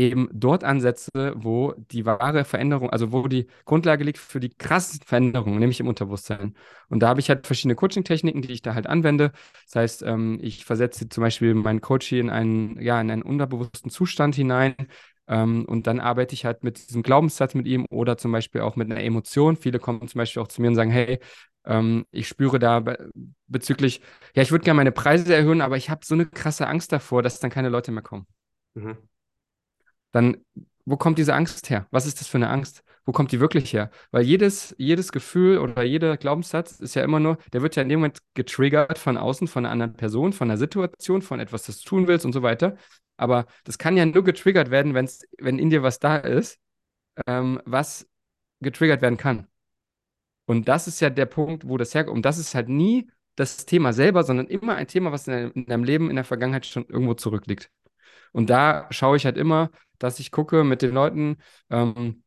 [0.00, 5.00] eben dort ansetze, wo die wahre Veränderung, also wo die Grundlage liegt für die krassen
[5.04, 6.54] Veränderungen, nämlich im Unterbewusstsein.
[6.88, 9.32] Und da habe ich halt verschiedene Coaching-Techniken, die ich da halt anwende.
[9.66, 13.90] Das heißt, ähm, ich versetze zum Beispiel meinen Coach in einen, ja, in einen unterbewussten
[13.90, 14.74] Zustand hinein.
[15.28, 18.76] Ähm, und dann arbeite ich halt mit diesem Glaubenssatz mit ihm oder zum Beispiel auch
[18.76, 19.56] mit einer Emotion.
[19.56, 21.18] Viele kommen zum Beispiel auch zu mir und sagen, hey,
[21.66, 23.10] Ähm, ich spüre da be
[23.46, 24.00] bezüglich,
[24.34, 27.22] ja, ich würde gerne meine Preise erhöhen, aber ich habe so eine krasse Angst davor,
[27.22, 28.26] dass dann keine Leute mehr kommen.
[28.74, 28.98] Mhm.
[30.12, 30.38] Dann,
[30.84, 31.86] wo kommt diese Angst her?
[31.90, 32.82] Was ist das für eine Angst?
[33.04, 33.90] Wo kommt die wirklich her?
[34.10, 37.88] Weil jedes, jedes Gefühl oder jeder Glaubenssatz ist ja immer nur, der wird ja in
[37.88, 41.80] dem Moment getriggert von außen, von einer anderen Person, von einer Situation, von etwas, das
[41.80, 42.76] du tun willst und so weiter.
[43.16, 46.58] Aber das kann ja nur getriggert werden, wenn's, wenn in dir was da ist,
[47.26, 48.08] ähm, was
[48.60, 49.46] getriggert werden kann.
[50.46, 52.16] Und das ist ja der Punkt, wo das herkommt.
[52.16, 55.52] Und das ist halt nie das Thema selber, sondern immer ein Thema, was in deinem,
[55.54, 57.70] in deinem Leben in der Vergangenheit schon irgendwo zurückliegt.
[58.32, 61.38] Und da schaue ich halt immer, dass ich gucke mit den Leuten,
[61.70, 62.22] ähm,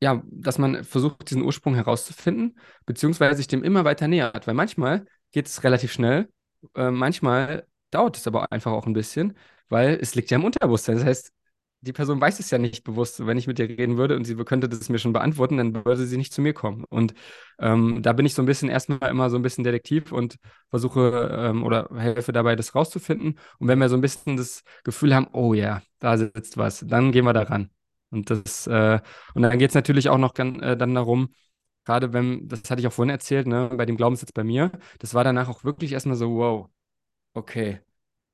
[0.00, 4.46] ja, dass man versucht, diesen Ursprung herauszufinden, beziehungsweise sich dem immer weiter nähert.
[4.46, 6.28] Weil manchmal geht es relativ schnell,
[6.74, 9.36] äh, manchmal dauert es aber einfach auch ein bisschen,
[9.68, 10.96] weil es liegt ja im Unterbewusstsein.
[10.96, 11.32] Das heißt,
[11.80, 13.24] die Person weiß es ja nicht bewusst.
[13.24, 16.06] Wenn ich mit ihr reden würde und sie könnte das mir schon beantworten, dann würde
[16.06, 16.84] sie nicht zu mir kommen.
[16.88, 17.14] Und
[17.58, 20.36] ähm, da bin ich so ein bisschen erstmal immer so ein bisschen Detektiv und
[20.70, 23.38] versuche ähm, oder helfe dabei, das rauszufinden.
[23.58, 27.12] Und wenn wir so ein bisschen das Gefühl haben, oh ja, da sitzt was, dann
[27.12, 27.70] gehen wir da ran.
[28.10, 29.00] Und das, äh,
[29.34, 31.34] und dann geht es natürlich auch noch äh, dann darum,
[31.84, 35.14] gerade wenn, das hatte ich auch vorhin erzählt, ne, bei dem Glaubenssatz bei mir, das
[35.14, 36.68] war danach auch wirklich erstmal so, wow,
[37.34, 37.80] okay,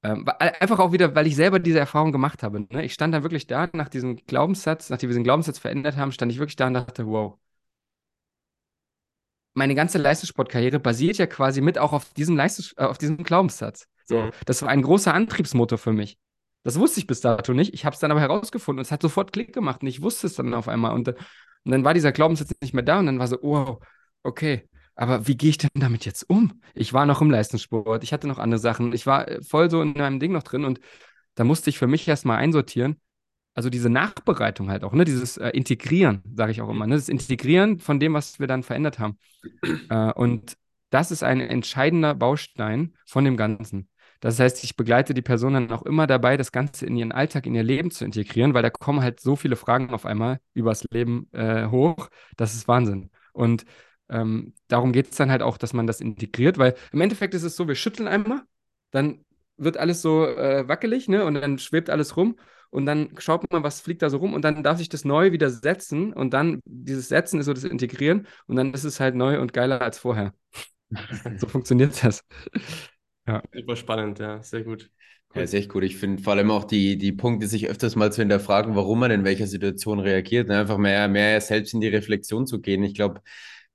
[0.04, 2.60] ähm, einfach auch wieder, weil ich selber diese Erfahrung gemacht habe.
[2.60, 2.84] Ne?
[2.84, 6.30] Ich stand dann wirklich da nach diesem Glaubenssatz, nachdem wir diesen Glaubenssatz verändert haben, stand
[6.30, 7.38] ich wirklich da und dachte, wow.
[9.54, 13.88] Meine ganze Leistungssportkarriere basiert ja quasi mit auch auf diesem, Leistungs äh, auf diesem Glaubenssatz.
[14.04, 14.30] So, mhm.
[14.44, 16.18] Das war ein großer Antriebsmotor für mich.
[16.64, 17.72] Das wusste ich bis dato nicht.
[17.72, 20.26] Ich habe es dann aber herausgefunden und es hat sofort Klick gemacht und ich wusste
[20.26, 20.92] es dann auf einmal.
[20.92, 21.16] Und, und
[21.64, 23.82] dann war dieser Glaubenssatz nicht mehr da und dann war so, wow,
[24.22, 26.60] okay, aber wie gehe ich denn damit jetzt um?
[26.74, 29.82] Ich war noch im Leistungssport, ich hatte noch andere Sachen, ich war äh, voll so
[29.82, 30.80] in meinem Ding noch drin und
[31.34, 33.00] da musste ich für mich erstmal einsortieren.
[33.54, 35.04] Also diese Nachbereitung halt auch, ne?
[35.04, 36.96] Dieses äh, Integrieren, sage ich auch immer, ne?
[36.96, 39.18] Das Integrieren von dem, was wir dann verändert haben.
[39.90, 40.56] Äh, und
[40.90, 43.88] das ist ein entscheidender Baustein von dem Ganzen.
[44.20, 47.46] Das heißt, ich begleite die Person dann auch immer dabei, das Ganze in ihren Alltag,
[47.46, 50.84] in ihr Leben zu integrieren, weil da kommen halt so viele Fragen auf einmal übers
[50.90, 52.08] Leben äh, hoch.
[52.36, 53.10] Das ist Wahnsinn.
[53.32, 53.64] Und
[54.08, 57.42] ähm, darum geht es dann halt auch, dass man das integriert, weil im Endeffekt ist
[57.42, 58.42] es so, wir schütteln einmal,
[58.90, 59.24] dann
[59.56, 61.24] wird alles so äh, wackelig, ne?
[61.24, 62.36] Und dann schwebt alles rum
[62.70, 65.32] und dann schaut man, was fliegt da so rum und dann darf sich das neu
[65.32, 69.14] wieder setzen und dann dieses Setzen ist so das Integrieren und dann ist es halt
[69.14, 70.34] neu und geiler als vorher.
[71.38, 72.24] so funktioniert das.
[73.26, 73.42] ja.
[73.52, 74.90] Super spannend, ja, sehr gut.
[75.34, 75.82] Ja, ist echt gut.
[75.82, 79.10] Ich finde vor allem auch die, die Punkte, sich öfters mal zu hinterfragen, warum man
[79.10, 80.60] in welcher Situation reagiert, ne?
[80.60, 82.84] einfach mehr, mehr selbst in die Reflexion zu gehen.
[82.84, 83.20] Ich glaube,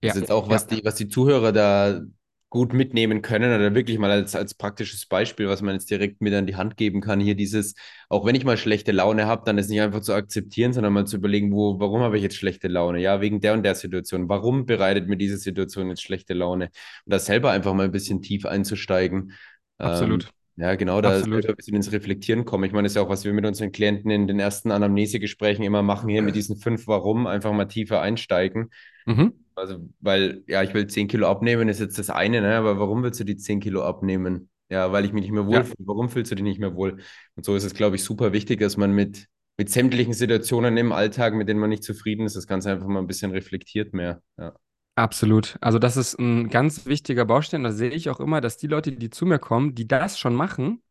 [0.02, 2.02] das ist jetzt auch, was, die, was die Zuhörer da
[2.50, 6.34] gut mitnehmen können oder wirklich mal als, als praktisches Beispiel, was man jetzt direkt mit
[6.34, 7.20] an die Hand geben kann.
[7.20, 7.76] Hier dieses,
[8.10, 11.06] auch wenn ich mal schlechte Laune habe, dann ist nicht einfach zu akzeptieren, sondern mal
[11.06, 13.00] zu überlegen, wo, warum habe ich jetzt schlechte Laune?
[13.00, 14.30] Ja, wegen der und der Situation.
[14.30, 16.66] Warum bereitet mir diese Situation jetzt schlechte Laune?
[17.06, 19.34] Und da selber einfach mal ein bisschen tief einzusteigen.
[19.78, 20.24] Absolut.
[20.24, 20.30] Ähm,
[20.60, 22.66] ja, genau, da ein bisschen ins Reflektieren kommen.
[22.66, 25.64] Ich meine, das ist ja auch, was wir mit unseren Klienten in den ersten Anamnesegesprächen
[25.64, 28.70] immer machen, hier mit diesen fünf Warum, einfach mal tiefer einsteigen.
[29.06, 29.34] Mhm.
[29.56, 32.58] Also, weil, ja, ich will 10 Kilo abnehmen, ist jetzt das eine, ne?
[32.58, 34.50] aber warum willst du die 10 Kilo abnehmen?
[34.70, 35.76] Ja, weil ich mich nicht mehr wohlfühle.
[35.80, 35.86] Ja.
[35.88, 36.98] Warum fühlst du dich nicht mehr wohl?
[37.36, 40.92] Und so ist es, glaube ich, super wichtig, dass man mit, mit sämtlichen Situationen im
[40.92, 44.22] Alltag, mit denen man nicht zufrieden ist, das Ganze einfach mal ein bisschen reflektiert mehr.
[44.38, 44.54] Ja.
[44.96, 45.58] Absolut.
[45.62, 47.64] Also das ist ein ganz wichtiger Baustein.
[47.64, 50.36] Da sehe ich auch immer, dass die Leute, die zu mir kommen, die das schon
[50.36, 50.82] machen,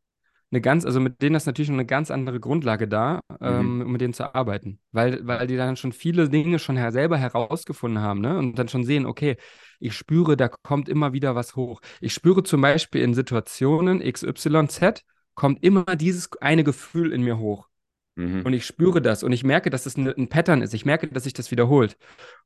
[0.51, 3.37] eine ganz, also mit denen ist natürlich eine ganz andere Grundlage da, mhm.
[3.47, 4.81] ähm, um mit denen zu arbeiten.
[4.93, 8.39] Weil, weil die dann schon viele Dinge schon her selber herausgefunden haben, ne?
[8.39, 9.37] Und dann schon sehen, okay,
[9.79, 11.81] ich spüre, da kommt immer wieder was hoch.
[12.01, 17.69] Ich spüre zum Beispiel in Situationen XYZ kommt immer dieses eine Gefühl in mir hoch.
[18.19, 18.43] Mhm.
[18.43, 20.75] Und ich spüre das und ich merke, dass das ein, ein, Pattern ist.
[20.75, 21.97] Ich merke, dass sich das wiederholt.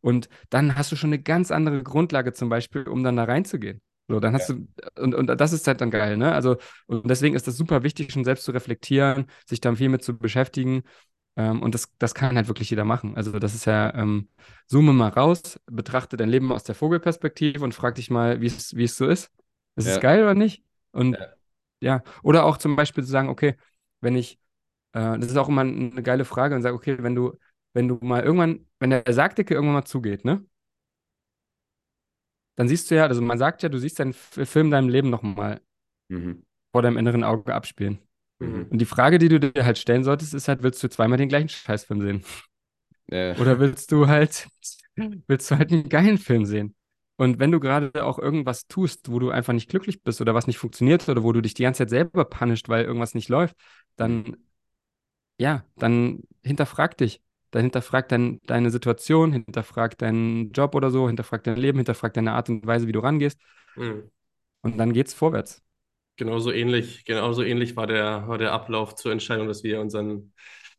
[0.03, 3.81] Und dann hast du schon eine ganz andere Grundlage zum Beispiel, um dann da reinzugehen.
[4.07, 4.57] So, dann hast ja.
[4.57, 6.35] du, und, und das ist halt dann geil, ne?
[6.35, 10.05] Also, und deswegen ist das super wichtig, schon selbst zu reflektieren, sich dann viel mit
[10.05, 10.83] zu beschäftigen.
[11.37, 13.17] Ähm, und das, das kann halt wirklich jeder machen.
[13.17, 14.29] Also, das ist ja, ähm,
[14.67, 18.69] zoome mal raus, betrachte dein Leben aus der Vogelperspektive und frag dich mal, wie es,
[18.69, 19.31] so ist.
[19.77, 19.95] Ist ja.
[19.95, 20.63] es geil oder nicht?
[20.91, 21.29] Und ja.
[21.81, 22.03] ja.
[22.23, 23.57] oder auch zum Beispiel zu sagen, okay,
[24.03, 24.39] wenn ich,
[24.93, 27.39] äh, das ist auch immer eine geile Frage und sage, okay, wenn du,
[27.75, 30.45] wenn du mal irgendwann, wenn der Sargdecke irgendwann mal zugeht, ne?
[32.57, 35.61] dann siehst du ja, also man sagt ja, du siehst deinen Film deinem Leben nochmal
[36.09, 36.45] mhm.
[36.73, 37.99] vor deinem inneren Auge abspielen.
[38.39, 38.67] Mhm.
[38.71, 41.29] Und die Frage, die du dir halt stellen solltest, ist halt, willst du zweimal den
[41.29, 42.25] gleichen Scheißfilm sehen?
[43.11, 43.39] Äh.
[43.41, 44.49] Oder willst du halt,
[45.27, 46.75] willst du halt einen geilen Film sehen?
[47.17, 50.47] Und wenn du gerade auch irgendwas tust, wo du einfach nicht glücklich bist oder was
[50.47, 53.55] nicht funktioniert oder wo du dich die ganze Zeit selber punisht, weil irgendwas nicht läuft,
[53.97, 54.37] dann,
[55.43, 57.21] ja, dann hinterfrag dich.
[57.51, 62.33] dann hinterfrag dein, deine Situation, hinterfrag deinen Job oder so, hinterfrag dein Leben, hinterfrag deine
[62.33, 63.39] Art und Weise, wie du rangehst.
[63.77, 64.11] Mhm.
[64.63, 65.63] Und dann geht's vorwärts.
[66.17, 70.33] Genauso ähnlich, genauso ähnlich war der, war der Ablauf zur Entscheidung, dass wir unseren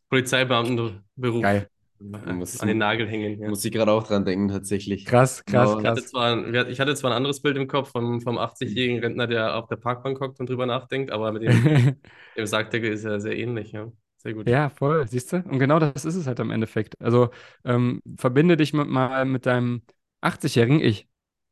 [0.09, 1.70] Polizeibeamtenberuf Geil.
[1.99, 3.39] Muss- an den Nagel hängen.
[3.41, 3.49] Ja.
[3.49, 5.05] Muss ich gerade auch dran denken, tatsächlich.
[5.05, 5.80] Krass, krass, Genau.
[5.80, 6.09] Ich hatte, krass.
[6.11, 9.68] zwar, ich hatte zwar ein anderes Bild im Kopf vom, vom 80-jährigen Rentner, der auf
[9.68, 11.51] der Parkbank hockt und drüber nachdenkt, aber mit dem,
[12.38, 13.72] dem Sargdeckel ist er sehr ähnlich.
[13.72, 13.91] Ja.
[14.24, 14.47] Sehr gut.
[14.47, 15.38] Ja, voll, siehst du?
[15.38, 16.99] Und genau das ist es halt am Endeffekt.
[17.01, 17.30] Also
[17.65, 19.82] ähm, verbinde dich mit, mal mit deinem
[20.21, 21.07] 80-jährigen Ich.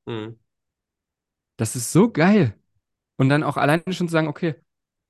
[0.06, 0.40] Mhm.
[1.58, 2.56] Das ist so geil.
[3.18, 4.56] Und dann auch alleine schon zu sagen, okay,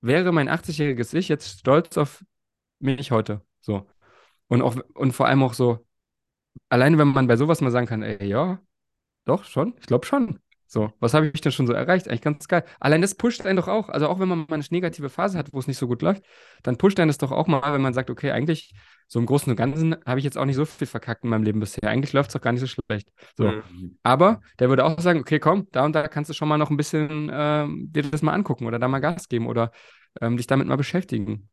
[0.02, 2.26] wäre mein 80-jähriges Ich jetzt stolz auf
[2.80, 3.42] mich heute?
[3.62, 3.88] So.
[4.48, 5.86] Und auch, und vor allem auch so,
[6.70, 8.62] alleine wenn man bei sowas mal sagen kann, ey, ja,
[9.26, 10.40] doch, schon, ich glaube schon.
[10.74, 12.08] So, was habe ich denn schon so erreicht?
[12.08, 12.64] Eigentlich ganz geil.
[12.80, 13.90] Allein das pusht einen doch auch.
[13.90, 16.24] Also auch wenn man mal eine negative Phase hat, wo es nicht so gut läuft,
[16.64, 18.74] dann pusht einen das doch auch mal, wenn man sagt, okay, eigentlich
[19.10, 21.44] so im Großen und Ganzen habe ich jetzt auch nicht so viel verkackt in meinem
[21.44, 21.90] Leben bisher.
[21.90, 23.12] Eigentlich läuft es auch gar nicht so schlecht.
[23.36, 23.48] So.
[23.48, 23.98] Mhm.
[24.02, 26.70] Aber der würde auch sagen, okay, komm, da und da kannst du schon mal noch
[26.70, 29.74] ein bisschen ähm, dir das mal angucken oder da mal Gas geben oder
[30.22, 31.50] ähm, dich damit mal beschäftigen.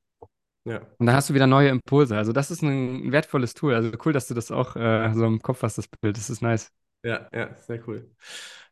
[0.64, 0.82] Ja.
[0.96, 2.16] Und dann hast du wieder neue Impulse.
[2.16, 3.74] Also das ist ein, wertvolles Tool.
[3.74, 6.16] Also cool, dass du das auch äh, so im Kopf hast, das Bild.
[6.16, 6.70] Das ist nice.
[7.04, 8.10] Ja, ja, sehr cool.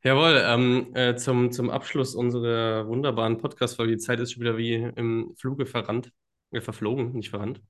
[0.03, 3.93] Jawohl, ähm, äh, zum, zum Abschluss unserer wunderbaren Podcast-Folge.
[3.93, 6.13] Die Zeit ist schon wieder wie im Fluge verrannt,
[6.51, 7.61] äh, verflogen, nicht verrannt.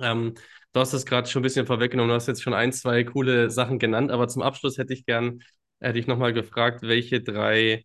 [0.00, 0.34] Ähm,
[0.72, 3.50] du hast es gerade schon ein bisschen vorweggenommen, du hast jetzt schon ein, zwei coole
[3.50, 5.40] Sachen genannt, aber zum Abschluss hätte ich gern
[5.80, 7.84] äh, dich nochmal gefragt, welche drei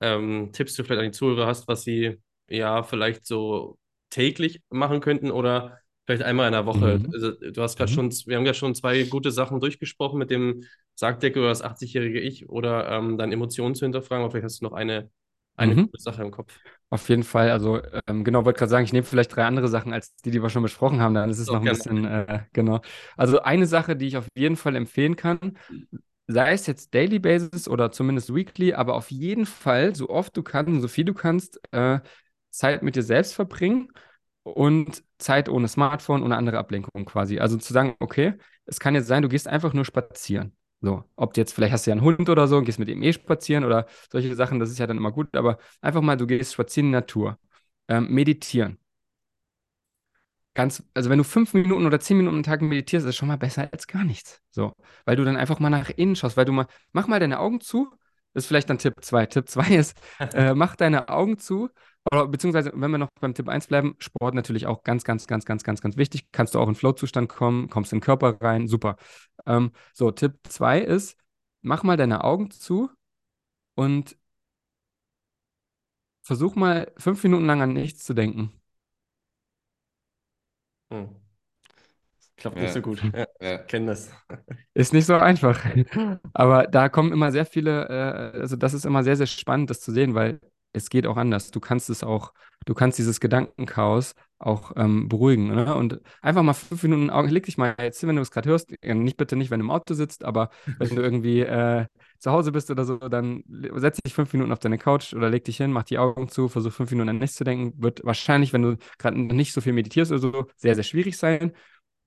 [0.00, 2.18] ähm, Tipps du vielleicht an die Zuhörer hast, was sie
[2.48, 3.78] ja vielleicht so
[4.10, 7.00] täglich machen könnten oder vielleicht einmal in der Woche.
[7.00, 7.12] Mhm.
[7.12, 7.92] Also, du hast gerade Mhm.
[7.92, 10.64] schon, wir haben ja schon zwei gute Sachen durchgesprochen mit dem
[10.96, 14.64] Sargdeckel oder das 80-jährige Ich oder ähm, dann Emotionen zu hinterfragen, aber vielleicht hast du
[14.66, 15.10] noch eine,
[15.56, 15.88] eine Mhm.
[15.90, 16.60] gute Sache im Kopf.
[16.90, 17.50] Auf jeden Fall.
[17.50, 20.42] Also ähm, genau, wollte gerade sagen, ich nehme vielleicht drei andere Sachen als die, die
[20.42, 21.14] wir schon besprochen haben.
[21.14, 22.80] Dann ist es So, noch ein bisschen, äh, genau.
[23.16, 25.58] Also eine Sache, die ich auf jeden Fall empfehlen kann,
[26.28, 30.42] sei es jetzt Daily Basis oder zumindest Weekly, aber auf jeden Fall, so oft du
[30.42, 32.00] kannst, so viel du kannst, äh,
[32.50, 33.92] Zeit mit dir selbst verbringen
[34.54, 37.38] und Zeit ohne Smartphone, ohne andere Ablenkung quasi.
[37.38, 38.34] Also zu sagen, okay,
[38.66, 40.56] es kann jetzt sein, du gehst einfach nur spazieren.
[40.80, 43.02] So, ob jetzt, vielleicht hast du ja einen Hund oder so und gehst mit ihm
[43.02, 46.26] eh spazieren oder solche Sachen, das ist ja dann immer gut, aber einfach mal, du
[46.26, 47.38] gehst spazieren in die Natur.
[47.88, 48.78] Ähm, meditieren.
[50.54, 53.28] Ganz, also wenn du fünf Minuten oder zehn Minuten am Tag meditierst, ist das schon
[53.28, 54.42] mal besser als gar nichts.
[54.50, 54.72] So,
[55.04, 57.60] weil du dann einfach mal nach innen schaust, weil du mal, mach mal deine Augen
[57.60, 57.88] zu.
[58.38, 59.26] Das ist vielleicht dann Tipp 2.
[59.26, 60.00] Tipp 2 ist,
[60.32, 61.70] äh, mach deine Augen zu.
[62.12, 65.44] Oder beziehungsweise, wenn wir noch beim Tipp 1 bleiben, Sport natürlich auch ganz, ganz, ganz,
[65.44, 66.30] ganz, ganz, ganz wichtig.
[66.30, 68.96] Kannst du auch in Flow-Zustand kommen, kommst in den Körper rein, super.
[69.44, 71.16] Ähm, so, Tipp 2 ist,
[71.62, 72.90] mach mal deine Augen zu
[73.74, 74.16] und
[76.22, 78.52] versuch mal fünf Minuten lang an nichts zu denken.
[80.90, 81.27] Hm.
[82.38, 82.62] Klappt Ja.
[82.62, 83.02] nicht so gut.
[83.14, 83.58] Ja, Ja.
[83.58, 84.10] kenn das.
[84.74, 85.60] Ist nicht so einfach.
[86.32, 89.80] Aber da kommen immer sehr viele, äh, also das ist immer sehr, sehr spannend, das
[89.80, 90.40] zu sehen, weil
[90.72, 91.50] es geht auch anders.
[91.50, 92.32] Du kannst es auch,
[92.66, 95.48] du kannst dieses Gedankenchaos auch ähm, beruhigen.
[95.48, 95.74] Ne?
[95.74, 98.48] Und einfach mal fünf Minuten Augen, leg dich mal jetzt hin, wenn du es gerade
[98.48, 101.86] hörst, nicht bitte nicht, wenn du im Auto sitzt, aber wenn du irgendwie äh,
[102.20, 103.42] zu Hause bist oder so, dann
[103.74, 106.48] setz dich fünf Minuten auf deine Couch oder leg dich hin, mach die Augen zu,
[106.48, 107.82] versuch fünf Minuten an nichts zu denken.
[107.82, 111.52] Wird wahrscheinlich, wenn du gerade nicht so viel meditierst oder so, sehr, sehr schwierig sein.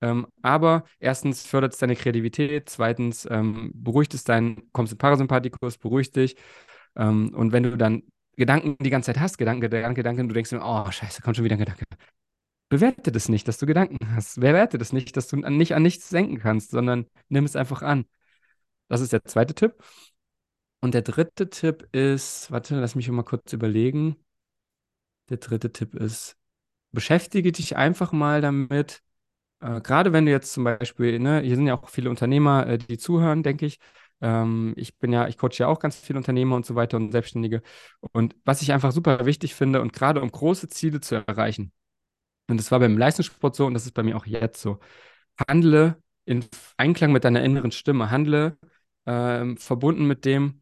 [0.02, 5.78] Ähm, aber erstens fördert es deine Kreativität, zweitens ähm, beruhigt es deinen, kommst in Parasympathikus,
[5.78, 6.36] beruhigt dich.
[6.96, 8.02] Ähm, und wenn du dann
[8.36, 11.44] Gedanken die ganze Zeit hast, Gedanken, Gedanken, Gedanken, du denkst dir, oh, scheiße, kommt schon
[11.44, 11.84] wieder ein Gedanke.
[12.68, 14.40] Bewerte das nicht, dass du Gedanken hast.
[14.40, 17.82] Bewerte das nicht, dass du an, nicht an nichts denken kannst, sondern nimm es einfach
[17.82, 18.06] an.
[18.88, 19.74] Das ist der zweite Tipp.
[20.80, 24.16] Und der dritte Tipp ist, warte, lass mich mal kurz überlegen.
[25.30, 26.36] Der dritte Tipp ist,
[26.92, 29.02] beschäftige dich einfach mal damit,
[29.62, 32.78] äh, gerade wenn du jetzt zum Beispiel, ne, hier sind ja auch viele Unternehmer, äh,
[32.78, 33.78] die zuhören, denke ich.
[34.20, 37.12] Ähm, ich bin ja, ich coache ja auch ganz viele Unternehmer und so weiter und
[37.12, 37.62] Selbstständige.
[38.12, 41.72] Und was ich einfach super wichtig finde und gerade um große Ziele zu erreichen,
[42.48, 44.78] und das war beim Leistungssport so und das ist bei mir auch jetzt so,
[45.48, 46.44] handle in
[46.78, 48.58] Einklang mit deiner inneren Stimme, handle
[49.06, 50.61] ähm, verbunden mit dem,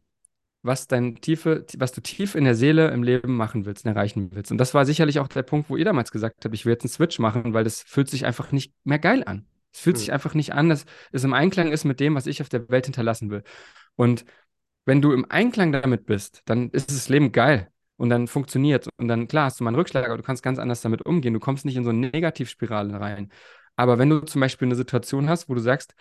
[0.63, 4.29] was dein tiefe, was du tief in der Seele im Leben machen willst und erreichen
[4.33, 4.51] willst.
[4.51, 6.83] Und das war sicherlich auch der Punkt, wo ihr damals gesagt habt, ich will jetzt
[6.83, 9.47] einen Switch machen, weil das fühlt sich einfach nicht mehr geil an.
[9.73, 9.99] Es fühlt Hm.
[9.99, 12.69] sich einfach nicht an, dass es im Einklang ist mit dem, was ich auf der
[12.69, 13.43] Welt hinterlassen will.
[13.95, 14.25] Und
[14.85, 19.07] wenn du im Einklang damit bist, dann ist das Leben geil und dann funktioniert und
[19.07, 21.33] dann klar hast du mal einen Rückschlag, aber du kannst ganz anders damit umgehen.
[21.33, 23.31] Du kommst nicht in so eine Negativspirale rein.
[23.75, 25.93] Aber wenn du zum Beispiel eine Situation hast, wo du sagst,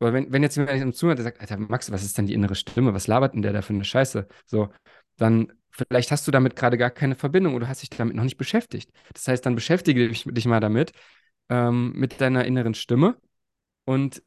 [0.00, 2.54] aber wenn, wenn jetzt jemand Zuhört, der sagt, Alter, Max, was ist denn die innere
[2.54, 2.94] Stimme?
[2.94, 4.26] Was labert denn der da für eine Scheiße?
[4.46, 4.70] So,
[5.16, 8.36] dann vielleicht hast du damit gerade gar keine Verbindung oder hast dich damit noch nicht
[8.38, 8.90] beschäftigt.
[9.14, 10.92] Das heißt, dann beschäftige dich, dich mal damit,
[11.50, 13.16] ähm, mit deiner inneren Stimme
[13.86, 14.22] Und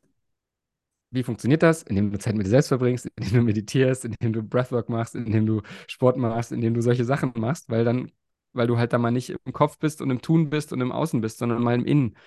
[1.11, 1.84] wie funktioniert das?
[1.84, 5.45] Indem du Zeit mit dir selbst verbringst, indem du meditierst, indem du Breathwork machst, indem
[5.45, 8.11] du Sport machst, indem du solche Sachen machst, weil dann,
[8.53, 10.91] weil du halt da mal nicht im Kopf bist und im Tun bist und im
[10.91, 12.17] Außen bist, sondern mal im Innen.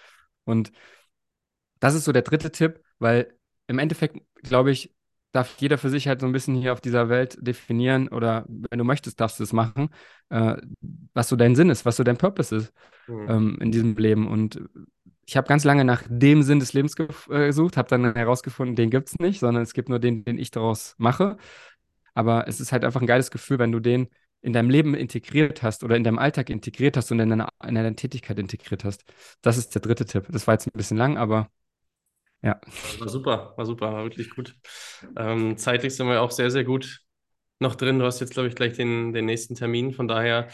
[0.44, 0.72] Und
[1.80, 3.35] das ist so der dritte Tipp, weil
[3.66, 4.94] im Endeffekt, glaube ich,
[5.32, 8.78] darf jeder für sich halt so ein bisschen hier auf dieser Welt definieren oder wenn
[8.78, 9.90] du möchtest, darfst du es machen,
[10.30, 10.56] äh,
[11.12, 12.72] was so dein Sinn ist, was so dein Purpose ist
[13.06, 13.28] mhm.
[13.28, 14.28] ähm, in diesem Leben.
[14.28, 14.60] Und
[15.26, 18.90] ich habe ganz lange nach dem Sinn des Lebens äh, gesucht, habe dann herausgefunden, den
[18.90, 21.36] gibt es nicht, sondern es gibt nur den, den ich daraus mache.
[22.14, 24.08] Aber es ist halt einfach ein geiles Gefühl, wenn du den
[24.40, 27.74] in deinem Leben integriert hast oder in deinem Alltag integriert hast und in deiner, in
[27.74, 29.04] deiner Tätigkeit integriert hast.
[29.42, 30.26] Das ist der dritte Tipp.
[30.30, 31.50] Das war jetzt ein bisschen lang, aber
[32.42, 32.60] ja.
[32.98, 34.54] War super, war super, war wirklich gut.
[35.16, 37.00] Ähm, zeitlich sind wir auch sehr, sehr gut
[37.58, 37.98] noch drin.
[37.98, 39.92] Du hast jetzt, glaube ich, gleich den, den nächsten Termin.
[39.92, 40.48] Von daher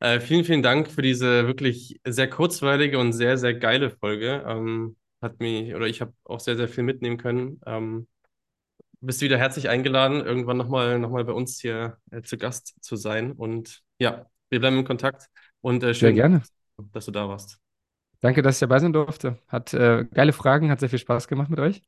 [0.00, 4.44] äh, vielen, vielen Dank für diese wirklich sehr kurzweilige und sehr, sehr geile Folge.
[4.46, 7.60] Ähm, hat mich, oder ich habe auch sehr, sehr viel mitnehmen können.
[7.66, 8.06] Ähm,
[9.00, 12.96] bist wieder herzlich eingeladen, irgendwann nochmal noch mal bei uns hier äh, zu Gast zu
[12.96, 13.32] sein.
[13.32, 15.28] Und ja, wir bleiben in Kontakt.
[15.60, 16.42] Und äh, schön, sehr gerne.
[16.92, 17.63] dass du da warst.
[18.24, 19.36] Danke, dass ich dabei sein durfte.
[19.48, 21.82] Hat äh, geile Fragen, hat sehr viel Spaß gemacht mit euch.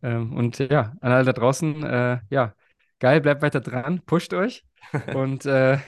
[0.00, 2.54] Ähm, und ja, an alle da draußen, äh, ja,
[3.00, 4.64] geil, bleibt weiter dran, pusht euch
[5.16, 5.78] und äh,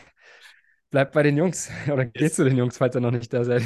[0.90, 2.12] bleibt bei den Jungs oder yes.
[2.12, 3.62] geht zu den Jungs, falls ihr noch nicht da seid.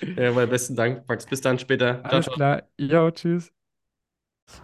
[0.00, 1.26] ja, weil besten Dank, Max.
[1.26, 2.02] Bis dann später.
[2.06, 2.34] Alles ciao, ciao.
[2.34, 2.62] klar.
[2.78, 3.52] Jo, tschüss.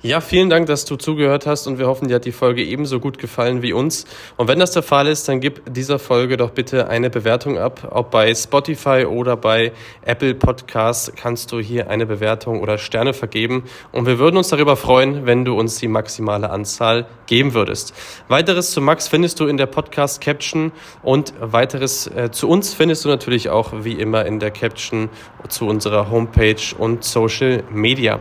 [0.05, 3.01] Ja, vielen Dank, dass du zugehört hast und wir hoffen, dir hat die Folge ebenso
[3.01, 4.05] gut gefallen wie uns.
[4.37, 7.89] Und wenn das der Fall ist, dann gib dieser Folge doch bitte eine Bewertung ab.
[7.91, 9.72] Ob bei Spotify oder bei
[10.03, 13.64] Apple Podcasts kannst du hier eine Bewertung oder Sterne vergeben.
[13.93, 17.95] Und wir würden uns darüber freuen, wenn du uns die maximale Anzahl geben würdest.
[18.28, 20.72] Weiteres zu Max findest du in der Podcast Caption
[21.03, 25.09] und weiteres äh, zu uns findest du natürlich auch wie immer in der Caption
[25.49, 28.20] zu unserer Homepage und Social Media.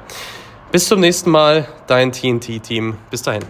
[0.74, 2.98] Bis zum nächsten Mal, dein TNT-Team.
[3.12, 3.44] Bis dahin.